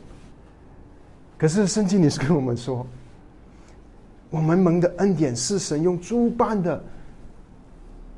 [1.37, 2.87] 可是圣经里是跟我们说，
[4.29, 6.81] 我们蒙的恩典是神用诸般的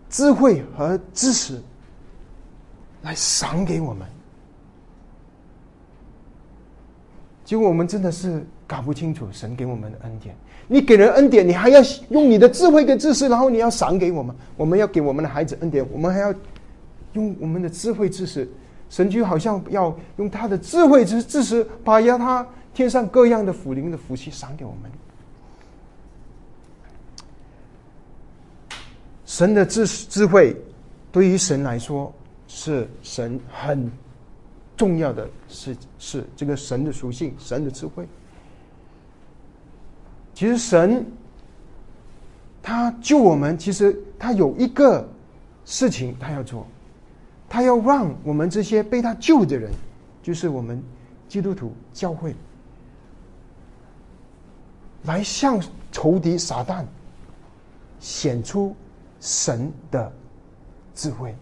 [0.07, 1.59] 智慧和知识
[3.01, 4.07] 来赏给我们。
[7.43, 10.35] 结果我们真的是搞不清楚神给我们的恩典。
[10.67, 14.35] 你给人恩典，你还要用你的智慧跟知识，然后你要赏给我们。
[14.57, 16.33] 我们要给我们的孩子恩典，我们还要
[17.13, 18.49] 用我们的智慧知识。
[18.89, 24.91] 神就好像要用他的智慧知知识，把压他天上各样的福灵的福气赏给我们。
[29.25, 30.55] 神的智智慧
[31.11, 32.13] 对于神来说
[32.47, 33.91] 是神很。
[34.75, 38.07] 重要的是是这个神的属性，神的智慧。
[40.33, 41.05] 其实神
[42.61, 45.07] 他救我们，其实他有一个
[45.65, 46.65] 事情他要做，
[47.47, 49.71] 他要让我们这些被他救的人，
[50.21, 50.81] 就是我们
[51.27, 52.35] 基督徒教会，
[55.03, 55.61] 来向
[55.91, 56.85] 仇敌撒旦
[57.99, 58.75] 显出
[59.19, 60.11] 神的
[60.95, 61.35] 智慧。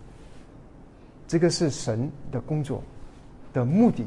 [1.27, 2.83] 这个是神的工作。
[3.53, 4.05] 的目的，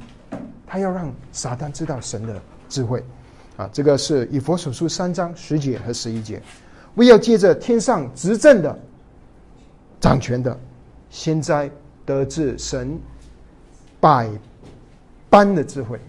[0.67, 3.05] 他要让撒旦知道神的智慧，
[3.57, 6.43] 啊，这个是以佛所书三章十节和十一节，
[6.97, 8.79] 为要借着天上执政的、
[10.01, 10.59] 掌权的，
[11.09, 11.71] 现在
[12.05, 12.99] 得知神
[14.01, 14.29] 百
[15.31, 16.01] 般的智慧，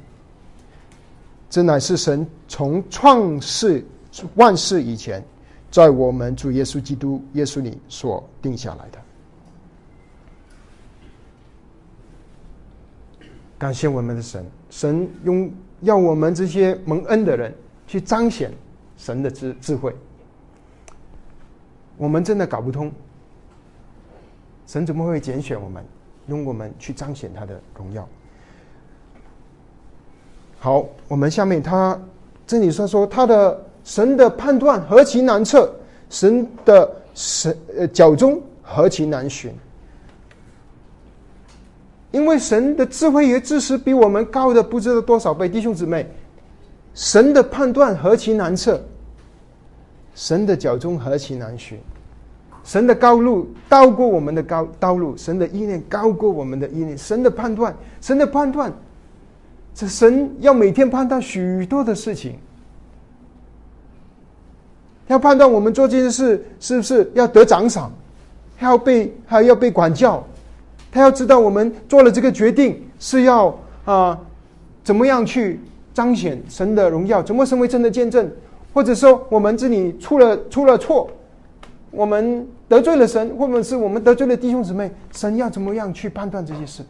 [1.49, 3.85] 这乃是神从创世
[4.35, 5.23] 万世以前，
[5.69, 8.99] 在我们主耶稣基督耶稣里所定下来的。
[13.57, 15.49] 感谢我们的神，神用
[15.85, 17.53] 要我们这些蒙恩的人
[17.87, 18.51] 去彰显
[18.97, 19.95] 神的智智慧。
[21.95, 22.91] 我们真的搞不通，
[24.67, 25.81] 神怎么会拣选我们，
[26.27, 28.05] 用我们去彰显他的荣耀？
[30.59, 31.97] 好，我们下面他
[32.45, 35.71] 这里说说他的神的判断何其难测，
[36.09, 39.53] 神的神呃脚中何其难寻。
[42.15, 46.09] 因为神的智慧与知识比我们高的不知道多少倍，弟兄姊妹，
[46.93, 48.81] 神的判断何其难测，
[50.13, 51.77] 神的脚中何其难寻，
[52.63, 58.71] 神的高路高过我们的高道路，神的意念高过我们的意念，神的判断，神的判断，
[59.73, 62.39] 这神要每天判断许多的事情，
[65.07, 67.91] 要判断我们做这件事是不是要得奖赏，
[68.55, 70.25] 还要被还要被管教。
[70.95, 74.17] 他要知道我们做了这个决定是要啊，
[74.81, 75.59] 怎么样去
[75.93, 77.21] 彰显神的荣耀？
[77.21, 78.31] 怎么成为真的见证？
[78.73, 81.09] 或者说我们这里出了出了错，
[81.91, 86.81] 我们得罪了神，或者是我们得罪了弟兄姊妹，神要怎么样去判断这些事？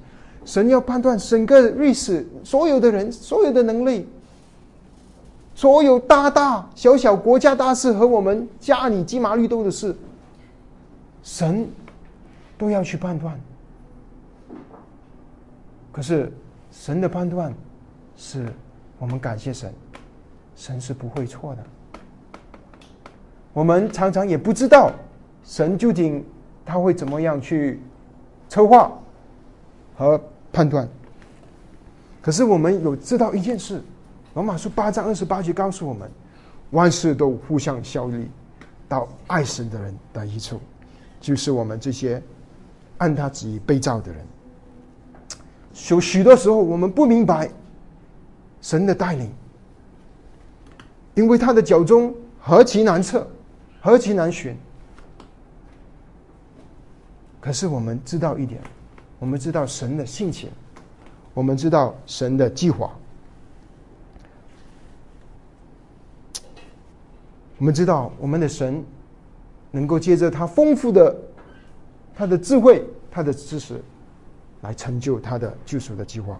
[0.45, 4.07] 神要判断整个历史所有的人、所有的能力、
[5.55, 9.95] 所有大大小小国家大事和我们家里鸡毛绿豆的事，
[11.23, 11.67] 神
[12.55, 13.35] 都要去判断。
[15.95, 16.29] 可是，
[16.71, 17.53] 神的判断
[18.17, 18.51] 是
[18.99, 19.73] 我们感谢神，
[20.53, 21.63] 神是不会错的。
[23.53, 24.91] 我们常常也不知道
[25.45, 26.21] 神究竟
[26.65, 27.79] 他会怎么样去
[28.49, 28.91] 策划
[29.95, 30.21] 和
[30.51, 30.85] 判断。
[32.21, 33.79] 可是我们有知道一件事，
[34.33, 36.11] 《罗马书》八章二十八节告诉我们：
[36.71, 38.29] 万事都互相效力，
[38.89, 40.59] 到爱神的人的一处，
[41.21, 42.21] 就是我们这些
[42.97, 44.25] 按他旨意被造的人。
[45.89, 47.49] 有许多时候，我们不明白
[48.61, 49.29] 神的带领，
[51.13, 53.27] 因为他的脚中何其难测，
[53.81, 54.55] 何其难寻。
[57.39, 58.59] 可是我们知道一点，
[59.19, 60.49] 我们知道神的性情，
[61.33, 62.91] 我们知道神的计划，
[67.59, 68.83] 我们知道我们的神
[69.69, 71.15] 能够借着他丰富的
[72.15, 73.79] 他的智慧，他的知识。
[74.65, 76.39] 来成就他的救赎的计划。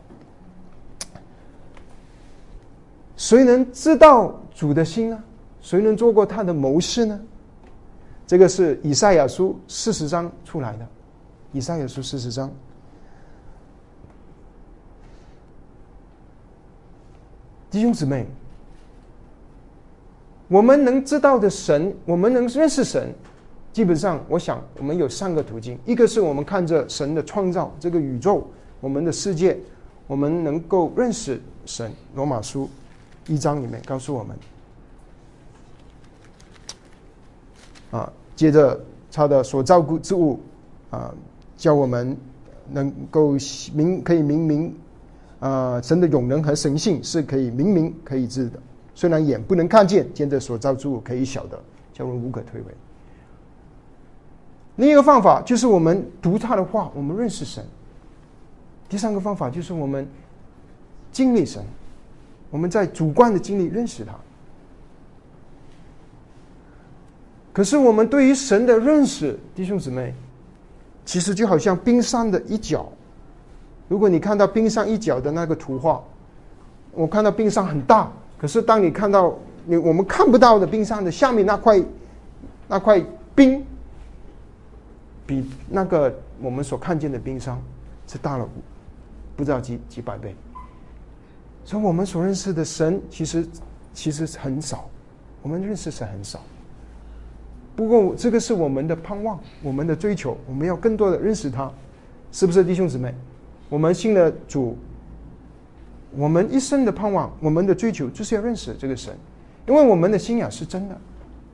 [3.16, 5.24] 谁能知道主的心呢？
[5.62, 7.20] 谁能做过他的谋士呢？
[8.28, 10.88] 这个是以赛亚书四十章出来的。
[11.52, 12.52] 以赛亚书四十章，
[17.72, 18.28] 弟兄姊妹，
[20.50, 23.14] 我们能知道的神，我们能认识神。
[23.76, 28.48] 基本上，我想我们有三个途径：一个是我们看着神的创造，这个宇宙，
[28.80, 29.58] 我们的世界，
[30.08, 31.92] 我们能够认识神。
[32.16, 32.70] 罗马书
[33.28, 34.38] 一章里面告诉我们，
[37.92, 38.80] 啊，接着
[39.12, 40.40] 他的所照顾之物，
[40.90, 41.14] 啊，
[41.58, 42.16] 叫我们
[42.72, 43.36] 能够
[43.74, 44.74] 明可以明明，
[45.42, 48.58] 啊，神的永能和神性是可以明明可以知的，
[48.94, 51.62] 虽然眼不能看见，见着所造之物可以晓得，
[51.92, 52.64] 叫人无可推诿。
[54.78, 57.66] 另一个方法就是我们读他的话，我们认识神。
[58.90, 60.08] 第三个方法就是我们
[61.12, 61.64] 经历神，
[62.50, 64.14] 我们在主观的经历认识他。
[67.54, 70.14] 可是我们对于神的认识，弟兄姊妹，
[71.06, 72.92] 其实就好像冰山的一角。
[73.88, 76.04] 如果你看到冰山一角的那个图画，
[76.92, 79.34] 我看到冰山很大，可是当你看到
[79.66, 81.82] 你我们看不到的冰山的下面那块
[82.68, 83.02] 那块
[83.34, 83.66] 冰。
[85.26, 87.60] 比那个我们所看见的冰山
[88.08, 88.48] 是大了
[89.36, 90.36] 不知道几几百倍，
[91.64, 93.48] 所以我们所认识的神其实
[93.94, 94.90] 其实很少，
[95.42, 96.40] 我们认识神很少。
[97.76, 101.70] 不过这个是我们的盼望，我们的追求，我们要更多的认识他，
[102.32, 103.14] 是不是弟兄姊妹？
[103.68, 104.78] 我们信了主，
[106.16, 109.14] 我们一生的盼望，我们的追求就是要认识这个神，
[109.68, 110.98] 因为我们的信仰是真的，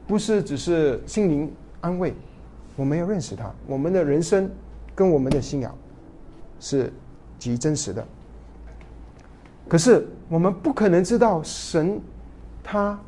[0.05, 2.13] 不是只是心灵安慰。
[2.82, 4.49] 我们要认识他，我们的人生
[4.95, 5.71] 跟我们的信仰
[6.59, 6.91] 是
[7.38, 8.03] 极真实的。
[9.69, 12.01] 可是我们不可能知道神
[12.63, 12.99] 他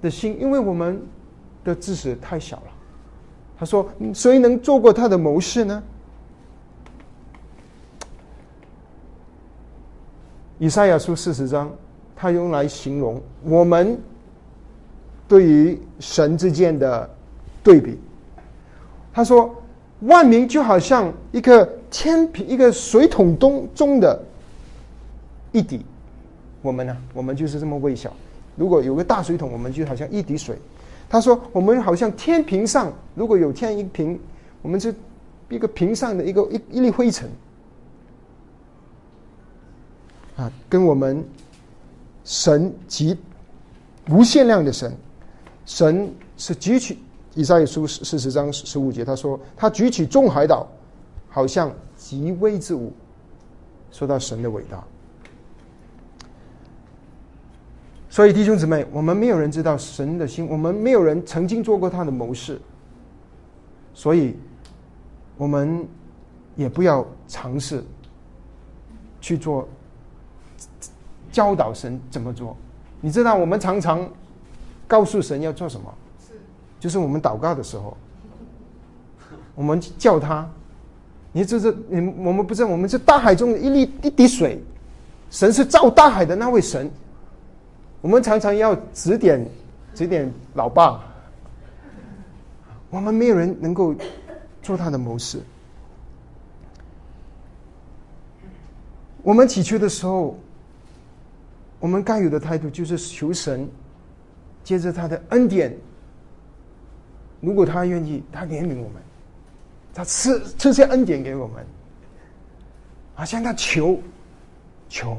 [0.00, 0.98] 的心，因为我们
[1.62, 2.72] 的知识太小了。
[3.58, 5.82] 他说：“谁能做过他的谋士呢？”
[10.58, 11.70] 以赛亚书四十章，
[12.16, 14.00] 他用来形容我们
[15.28, 17.10] 对于神之间的
[17.62, 17.98] 对比。
[19.18, 19.52] 他说
[20.06, 24.22] ：“万民就好像一个天平，一个水桶中中的
[25.50, 25.84] 一滴，
[26.62, 28.12] 我们呢，我们就是这么微小。
[28.54, 30.56] 如果有个大水桶，我们就好像一滴水。
[31.10, 34.16] 他说，我们好像天平上，如果有天一平，
[34.62, 34.94] 我们是
[35.48, 37.28] 一个平上的一个一一粒灰尘。
[40.36, 41.24] 啊，跟我们
[42.22, 43.18] 神极
[44.10, 44.96] 无限量的神，
[45.66, 47.00] 神是举起
[47.38, 50.66] 以赛书四十章十五节，他说他举起众海岛，
[51.28, 52.92] 好像极微之物。
[53.92, 54.82] 说到神的伟大。
[58.10, 62.60] 所以弟兄姊妹，我们没有人知道神的心，我们没有人曾经做过他的谋士，
[63.94, 64.36] 所以，
[65.36, 65.86] 我们
[66.56, 67.84] 也不要尝试
[69.20, 69.68] 去做
[71.30, 72.56] 教导神怎么做。
[73.00, 74.10] 你知道，我们常常
[74.88, 75.94] 告诉神要做什么，
[76.80, 77.96] 就是我们祷告的时候，
[79.54, 80.48] 我们叫他，
[81.32, 84.62] 你这是你我们不是我们是大海中的一粒一滴水，
[85.30, 86.90] 神是造大海的那位神。
[88.00, 89.44] 我们常常要指点
[89.92, 91.02] 指点老爸，
[92.90, 93.92] 我们没有人能够
[94.62, 95.40] 做他的谋士。
[99.20, 100.38] 我们祈求的时候，
[101.80, 103.68] 我们该有的态度就是求神，
[104.62, 105.76] 借着他的恩典，
[107.40, 109.02] 如果他愿意，他怜悯我们，
[109.94, 111.66] 他赐这些恩典给我们，
[113.16, 114.00] 啊，向他求
[114.88, 115.16] 求，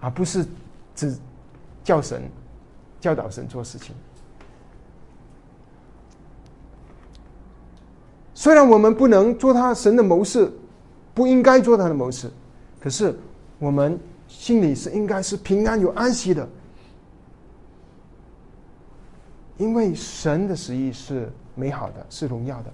[0.00, 0.46] 而不是
[0.94, 1.16] 只。
[1.84, 2.22] 教神，
[2.98, 3.94] 教导神做事情。
[8.32, 10.50] 虽然我们不能做他神的谋士，
[11.12, 12.30] 不应该做他的谋士，
[12.80, 13.14] 可是
[13.58, 16.48] 我们心里是应该是平安有安息的，
[19.56, 22.72] 因为神的旨意是美好的，是荣耀的。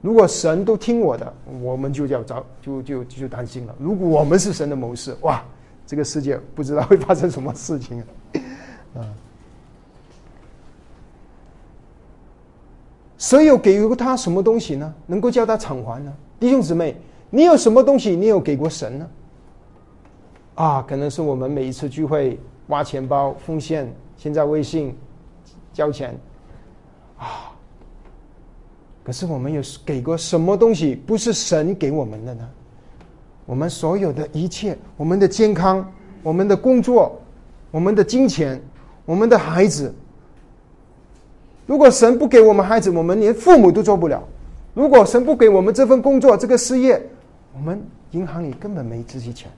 [0.00, 3.74] 如果神都听我的，我们就要着就就就担心了。
[3.78, 5.42] 如果我们是神的谋士，哇！
[5.84, 8.02] 这个世界不知道会发生什么事情
[8.94, 9.04] 啊！
[13.18, 14.94] 神有给过他什么东西呢？
[15.06, 16.12] 能够叫他偿还呢？
[16.40, 16.96] 弟兄姊妹，
[17.30, 19.10] 你有什么东西你有给过神呢？
[20.54, 24.96] 啊，可能是我们每一次聚会挖钱包奉献，现在微信
[25.72, 26.18] 交钱
[27.18, 27.52] 啊。
[29.04, 32.48] 可是我们有给过什么东西不是神给我们的呢？
[33.44, 35.84] 我们所有的一切，我们的健康，
[36.22, 37.20] 我们的工作，
[37.72, 38.62] 我们的金钱，
[39.04, 39.92] 我们的孩子。
[41.66, 44.20] 如果神不给我们孩子，我们连父母都做不了；
[44.74, 47.04] 如果神不给我们这份工作、这个事业，
[47.52, 49.50] 我们银行里根本没这些钱。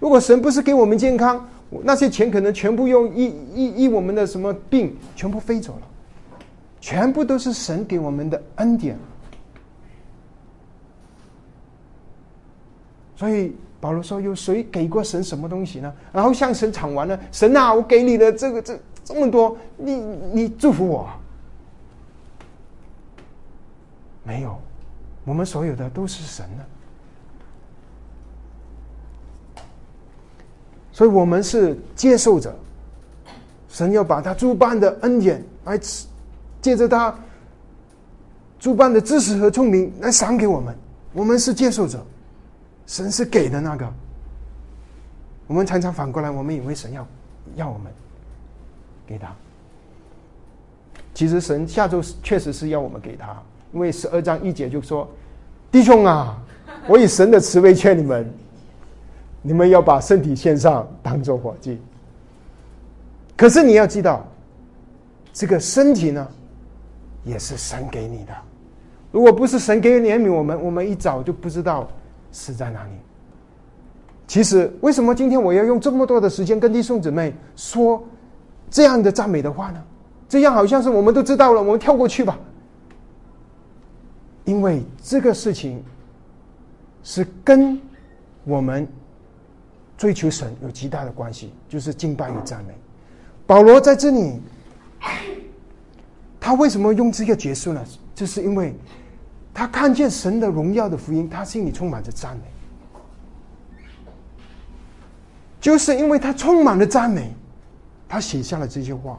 [0.00, 5.82] 如果神不是给我们健康，那些钱可能全部用医医医我们的什么病，全部飞走了，
[6.80, 8.98] 全部都是神给我们的恩典。
[13.16, 15.92] 所以保罗说：“有谁给过神什么东西呢？
[16.12, 17.18] 然后向神偿还呢？
[17.32, 19.94] 神啊，我给你的这个这这么多，你
[20.32, 21.08] 你祝福我？
[24.24, 24.56] 没有，
[25.24, 26.64] 我们所有的都是神的。
[30.98, 32.52] 所以我们是接受者。
[33.68, 35.78] 神要把他诸般的恩典来
[36.60, 37.16] 借着他
[38.58, 40.74] 诸般的知识和聪明来赏给我们，
[41.12, 42.04] 我们是接受者。”
[42.88, 43.86] 神是给的那个，
[45.46, 47.06] 我们常常反过来，我们以为神要
[47.54, 47.92] 要我们
[49.06, 49.28] 给他。
[51.14, 53.40] 其实神下周确实是要我们给他，
[53.72, 55.08] 因为十二章一节就说
[55.70, 56.36] ：“弟兄啊，
[56.88, 58.28] 我以神的慈悲劝你们，
[59.42, 61.80] 你们要把身体献上，当做火祭。”
[63.36, 64.26] 可是你要知道，
[65.32, 66.26] 这个身体呢，
[67.24, 68.32] 也是神给你的。
[69.10, 71.88] 如果不是神给怜悯我们，我们一早就不知道。
[72.30, 72.90] 死在哪里？
[74.26, 78.04] 其实，为什么今天我要用这么多的时间跟弟兄姊妹说
[78.70, 79.82] 这样的赞美的话呢？
[80.28, 82.38] 这样好像是我们都知道了，我们跳过去吧。
[84.44, 85.82] 因为这个事情
[87.02, 87.80] 是跟
[88.44, 88.86] 我们
[89.98, 92.72] 追求神有极大的关系，就是敬拜与赞美。
[93.46, 94.40] 保罗在这里，
[96.40, 97.84] 他为什么用这个结束呢？
[98.14, 98.74] 就是因为。
[99.54, 102.42] 他看见神的荣耀的福音，他心里充满着赞美。
[105.60, 107.34] 就是因为他充满了赞美，
[108.08, 109.18] 他写下了这些话。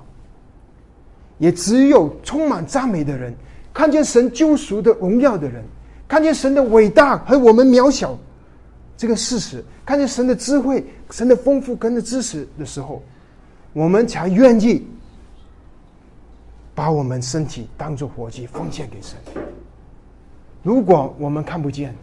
[1.40, 3.36] 也只有充满赞美的人，
[3.74, 5.62] 看见神救赎的荣耀的人，
[6.08, 8.18] 看见神的伟大和我们渺小
[9.00, 13.02] 这个事实，看见神的智慧、神的丰富跟的知识的时候，
[13.72, 14.86] 我们才愿意
[16.76, 19.18] 把我们身体当做活祭奉献给神。
[20.62, 21.96] 如果我们看不见，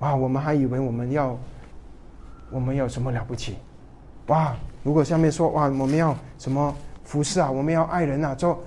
[0.00, 1.38] 哇，我们还以为我们要
[2.50, 3.56] 我们有什么了不起？
[4.26, 8.62] 哇，如果下面说哇，我们要什么服侍啊，我们要爱人啊，做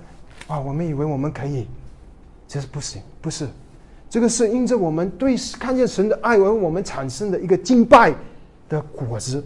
[0.48, 1.68] 哇，我们以为我们可以，
[2.48, 3.48] 这是不行，不是。
[4.10, 8.12] 这个是因着我们对看见神的爱而我们产生的一个敬拜
[8.68, 9.42] 的果子。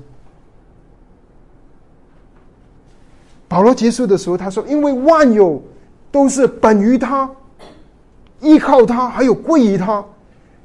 [3.47, 5.63] 保罗结束的时候他说：“因为万有
[6.11, 7.31] 都是本于他，
[8.41, 10.03] 依靠他，还有归于他，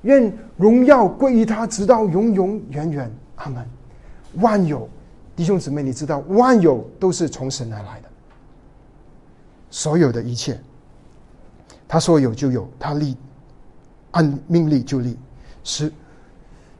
[0.03, 3.63] 愿荣耀归于他，直到永永远远。”阿门。
[4.35, 4.87] 万有
[5.35, 8.07] 弟兄姊妹，你知道万有都是从神而来的，
[9.69, 10.57] 所有的一切，
[11.85, 13.17] 他说有就有，他立。
[14.11, 15.17] 按命令就立，
[15.63, 15.91] 十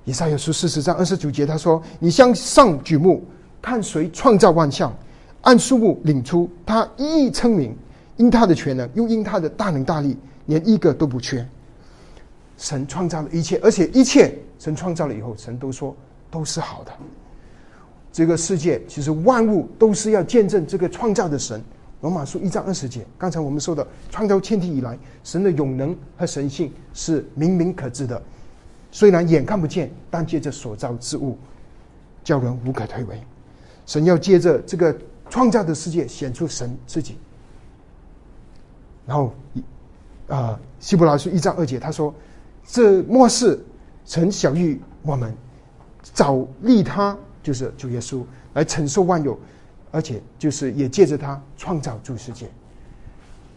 [0.05, 3.23] 以赛亚书四十章二十九节，他说：“你向上举目，
[3.61, 4.91] 看谁创造万象，
[5.41, 7.75] 按数目领出，他一一称名，
[8.17, 10.17] 因他的全能，又因他的大能大力，
[10.47, 11.47] 连一个都不缺。
[12.57, 15.95] 神创造了一切，而且一切神创造了以后，神都说
[16.31, 16.91] 都是好的。
[18.11, 21.61] 这个世界其实万物都是要见证这个创造的神。”
[22.01, 28.21] 罗马书一章二十节，刚才我们说的，创造天地以来，神的永能和神性是明明可知的，
[28.89, 31.37] 虽然眼看不见，但借着所造之物，
[32.23, 33.17] 叫人无可推诿。
[33.85, 34.97] 神要借着这个
[35.29, 37.17] 创造的世界显出神自己。
[39.05, 39.33] 然后，
[40.29, 42.13] 啊，希伯来书一章二节，他说
[42.65, 43.59] ：“这末世，
[44.05, 45.35] 曾小谕我们，
[46.01, 48.23] 早立他，就是主耶稣
[48.53, 49.37] 来承受万有。”
[49.91, 52.47] 而且，就是也借着他创造诸世界。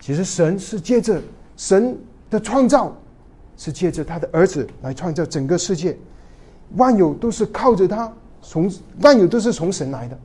[0.01, 1.20] 其实，神是借着
[1.57, 1.97] 神
[2.30, 2.97] 的创造，
[3.57, 5.97] 是借着他的儿子来创造整个世界。
[6.76, 8.11] 万有都是靠着他，
[8.41, 10.18] 从万有都是从神来的，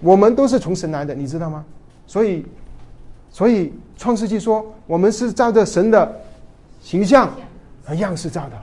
[0.00, 1.64] 我们都是从神来的，你知道吗？
[2.06, 2.46] 所以，
[3.30, 6.20] 所以创世纪说，我们是照着神的
[6.80, 7.34] 形象
[7.84, 8.56] 和样式造的。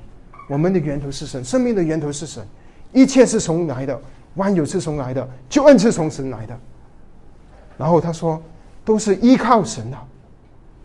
[0.47, 2.41] 我们的源头是神，生命的源头是神，
[2.93, 3.99] 一切是从来的。
[4.35, 6.57] 万有是从来的，救恩是从神来的。
[7.79, 8.39] 然后他说，
[8.83, 9.97] 都是依靠神的。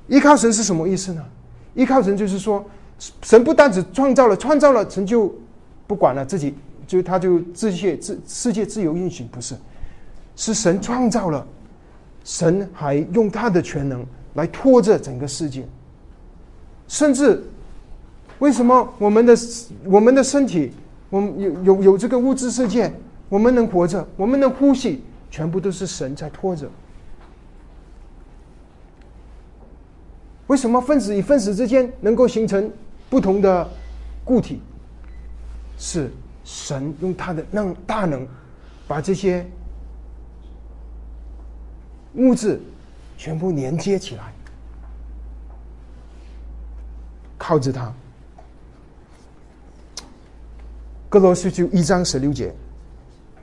[0.07, 1.25] 依靠神是什么意思呢？
[1.75, 2.65] 依靠神就是说，
[3.21, 5.35] 神不单只创造了，创造了，神就
[5.89, 6.55] 不管了，自己
[6.87, 9.57] 就他就自界自世界自由运行，不是？
[10.37, 11.45] 是神创造了，
[12.23, 15.67] 神还用他的全能来拖着整个世界。
[16.87, 17.43] 甚至，
[18.39, 19.37] 为什么我们的
[19.85, 20.71] 我们的身体，
[21.11, 22.93] 我们有有有这个物质世界？
[23.29, 26.71] 我们能活着，我们能呼吸，全部都是神在拖着。
[30.47, 32.71] 为什么分子与分子之间能够形成
[33.09, 33.69] 不同的
[34.25, 34.61] 固体？
[35.79, 36.11] 是
[36.45, 38.27] 神用他的能大能，
[38.87, 39.45] 把这些
[42.15, 42.61] 物质
[43.17, 44.33] 全部连接起来，
[47.37, 47.93] 靠着它。
[51.09, 52.55] 哥罗西就一章十六节。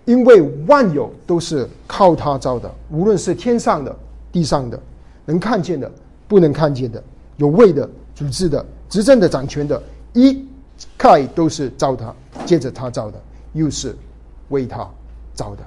[0.05, 3.95] 因为万有都是靠他造的，无论是天上的、
[4.31, 4.81] 地上的，
[5.25, 5.89] 能看见的、
[6.31, 7.03] 不能看见的，
[7.35, 10.47] 有位的、组织的、执政的、掌权的，一
[10.97, 12.15] 概都是造他，
[12.45, 13.21] 借着他造的，
[13.51, 13.93] 又是
[14.47, 14.89] 为他
[15.33, 15.63] 造的。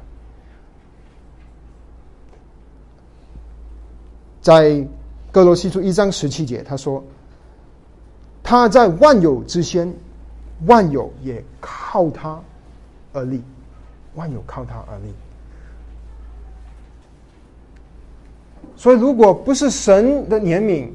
[4.41, 4.83] 在
[5.31, 7.05] 哥罗西书一章十七节，他说
[8.43, 9.95] ：“他在万有之先，
[10.65, 12.41] 万有也靠他
[13.13, 13.43] 而立。”
[14.17, 15.13] 万有靠他而立，
[18.77, 20.89] 所以如果不是神的怜悯，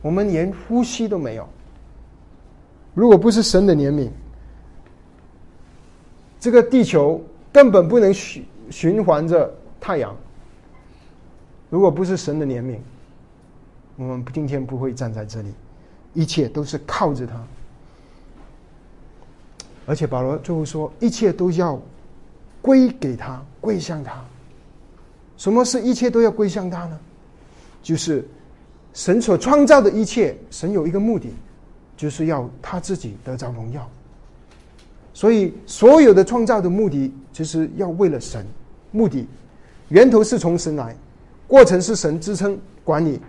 [0.00, 1.44] 我们连呼吸都没有；
[2.94, 4.08] 如果不是神的怜悯，
[6.40, 7.22] 这个地球
[7.52, 10.16] 根本不能循循环着太阳。
[11.70, 12.78] 如果不是神的怜悯，
[13.96, 15.52] 我们今天不会站在这里。
[16.14, 17.42] 一切都是靠着他，
[19.86, 21.80] 而且保罗最后说，一切都要。
[22.62, 24.22] 归给他，归向他。
[25.42, 26.96] 什么是一切都要归向他呢？
[27.82, 28.24] 就是
[28.94, 31.34] 神所创造的一切，神有一个目的，
[31.96, 33.90] 就是要他自己得着荣耀。
[35.12, 38.46] 所以，所有的创造的目的，就是要为了神。
[38.92, 39.26] 目的
[39.88, 40.94] 源头是从神来，
[41.48, 43.20] 过程是神支撑管理，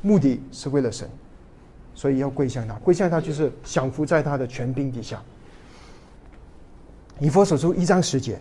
[0.00, 1.06] 目的是为了神，
[1.94, 2.72] 所以要归向他。
[2.76, 5.22] 归向他，就是降服在他的权柄底下。
[7.20, 8.40] 以佛所说一章十节，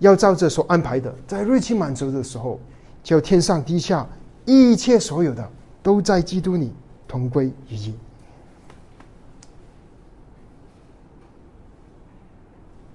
[0.00, 2.60] 要照着所安排的，在日期满足的时候，
[3.02, 4.06] 叫天上地下
[4.44, 5.50] 一切所有的，
[5.82, 6.72] 都在基督里
[7.06, 7.94] 同归于一。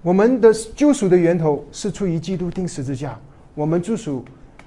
[0.02, 3.20] 我们的救赎的源头是出于基督钉十字架，
[3.54, 4.24] 我们救赎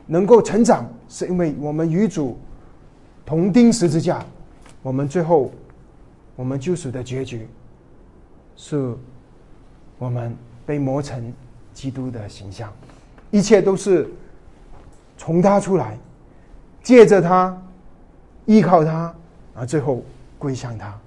[0.07, 2.37] 能够成长，是因为我们与主
[3.25, 4.25] 同钉十字架，
[4.83, 5.51] 我们最后
[6.37, 7.49] 我们救赎的结局
[8.57, 8.95] 是
[9.99, 11.33] 我们被磨成
[11.73, 12.73] 基督的形象，
[13.31, 14.09] 一切都是
[15.17, 15.99] 从他出来，
[16.83, 17.61] 借着他，
[18.47, 19.15] 依靠他，
[19.55, 20.03] 而最后
[20.39, 20.99] 归向他。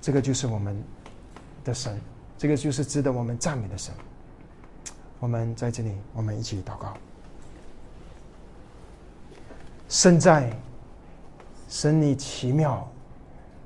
[0.00, 0.82] 这个就是我们
[1.62, 2.00] 的神，
[2.38, 3.92] 这个就是值得我们赞美的神。
[5.18, 6.94] 我们在这里，我们一起祷告。
[9.90, 10.50] 身在，
[11.68, 12.90] 神你奇妙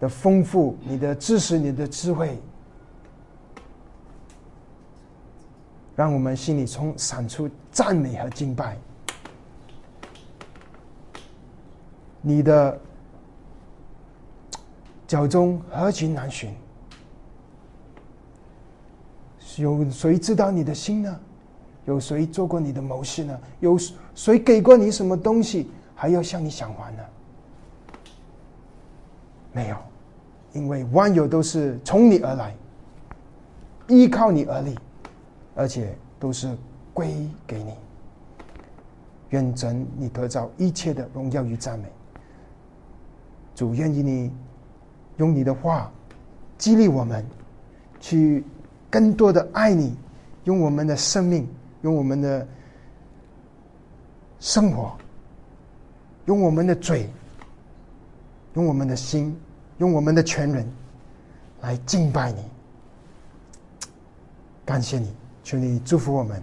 [0.00, 2.36] 的丰富，你的知识，你的智慧，
[5.96, 8.76] 让我们心里从闪出赞美和敬拜。
[12.20, 12.80] 你的
[15.06, 16.54] 脚中何其难寻，
[19.58, 21.20] 有谁知道你的心呢？
[21.84, 23.38] 有谁做过你的谋士呢？
[23.60, 23.78] 有
[24.14, 27.02] 谁给过你什么东西，还要向你想还呢？
[29.52, 29.76] 没有，
[30.54, 32.56] 因为万有都是从你而来，
[33.86, 34.74] 依靠你而立，
[35.54, 36.56] 而且都是
[36.92, 37.74] 归给你。
[39.30, 41.86] 愿真你得着一切的荣耀与赞美。
[43.54, 44.32] 主愿意你
[45.16, 45.90] 用你的话
[46.58, 47.24] 激励我们，
[48.00, 48.44] 去
[48.90, 49.96] 更多的爱你，
[50.44, 51.48] 用我们的生命。
[51.82, 52.48] 用我们的
[54.40, 54.96] 生活，
[56.24, 57.10] 用我们的嘴，
[58.54, 59.38] 用我们的心，
[59.76, 60.66] 用我们的全人
[61.60, 62.42] 来敬拜你。
[64.64, 65.14] 感谢你，
[65.44, 66.42] 求你祝福我们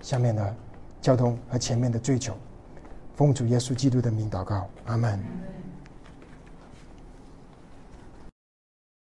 [0.00, 0.56] 下面的
[1.02, 2.34] 交通和前面的追求。
[3.14, 5.20] 奉主耶稣基督的名祷告，阿门。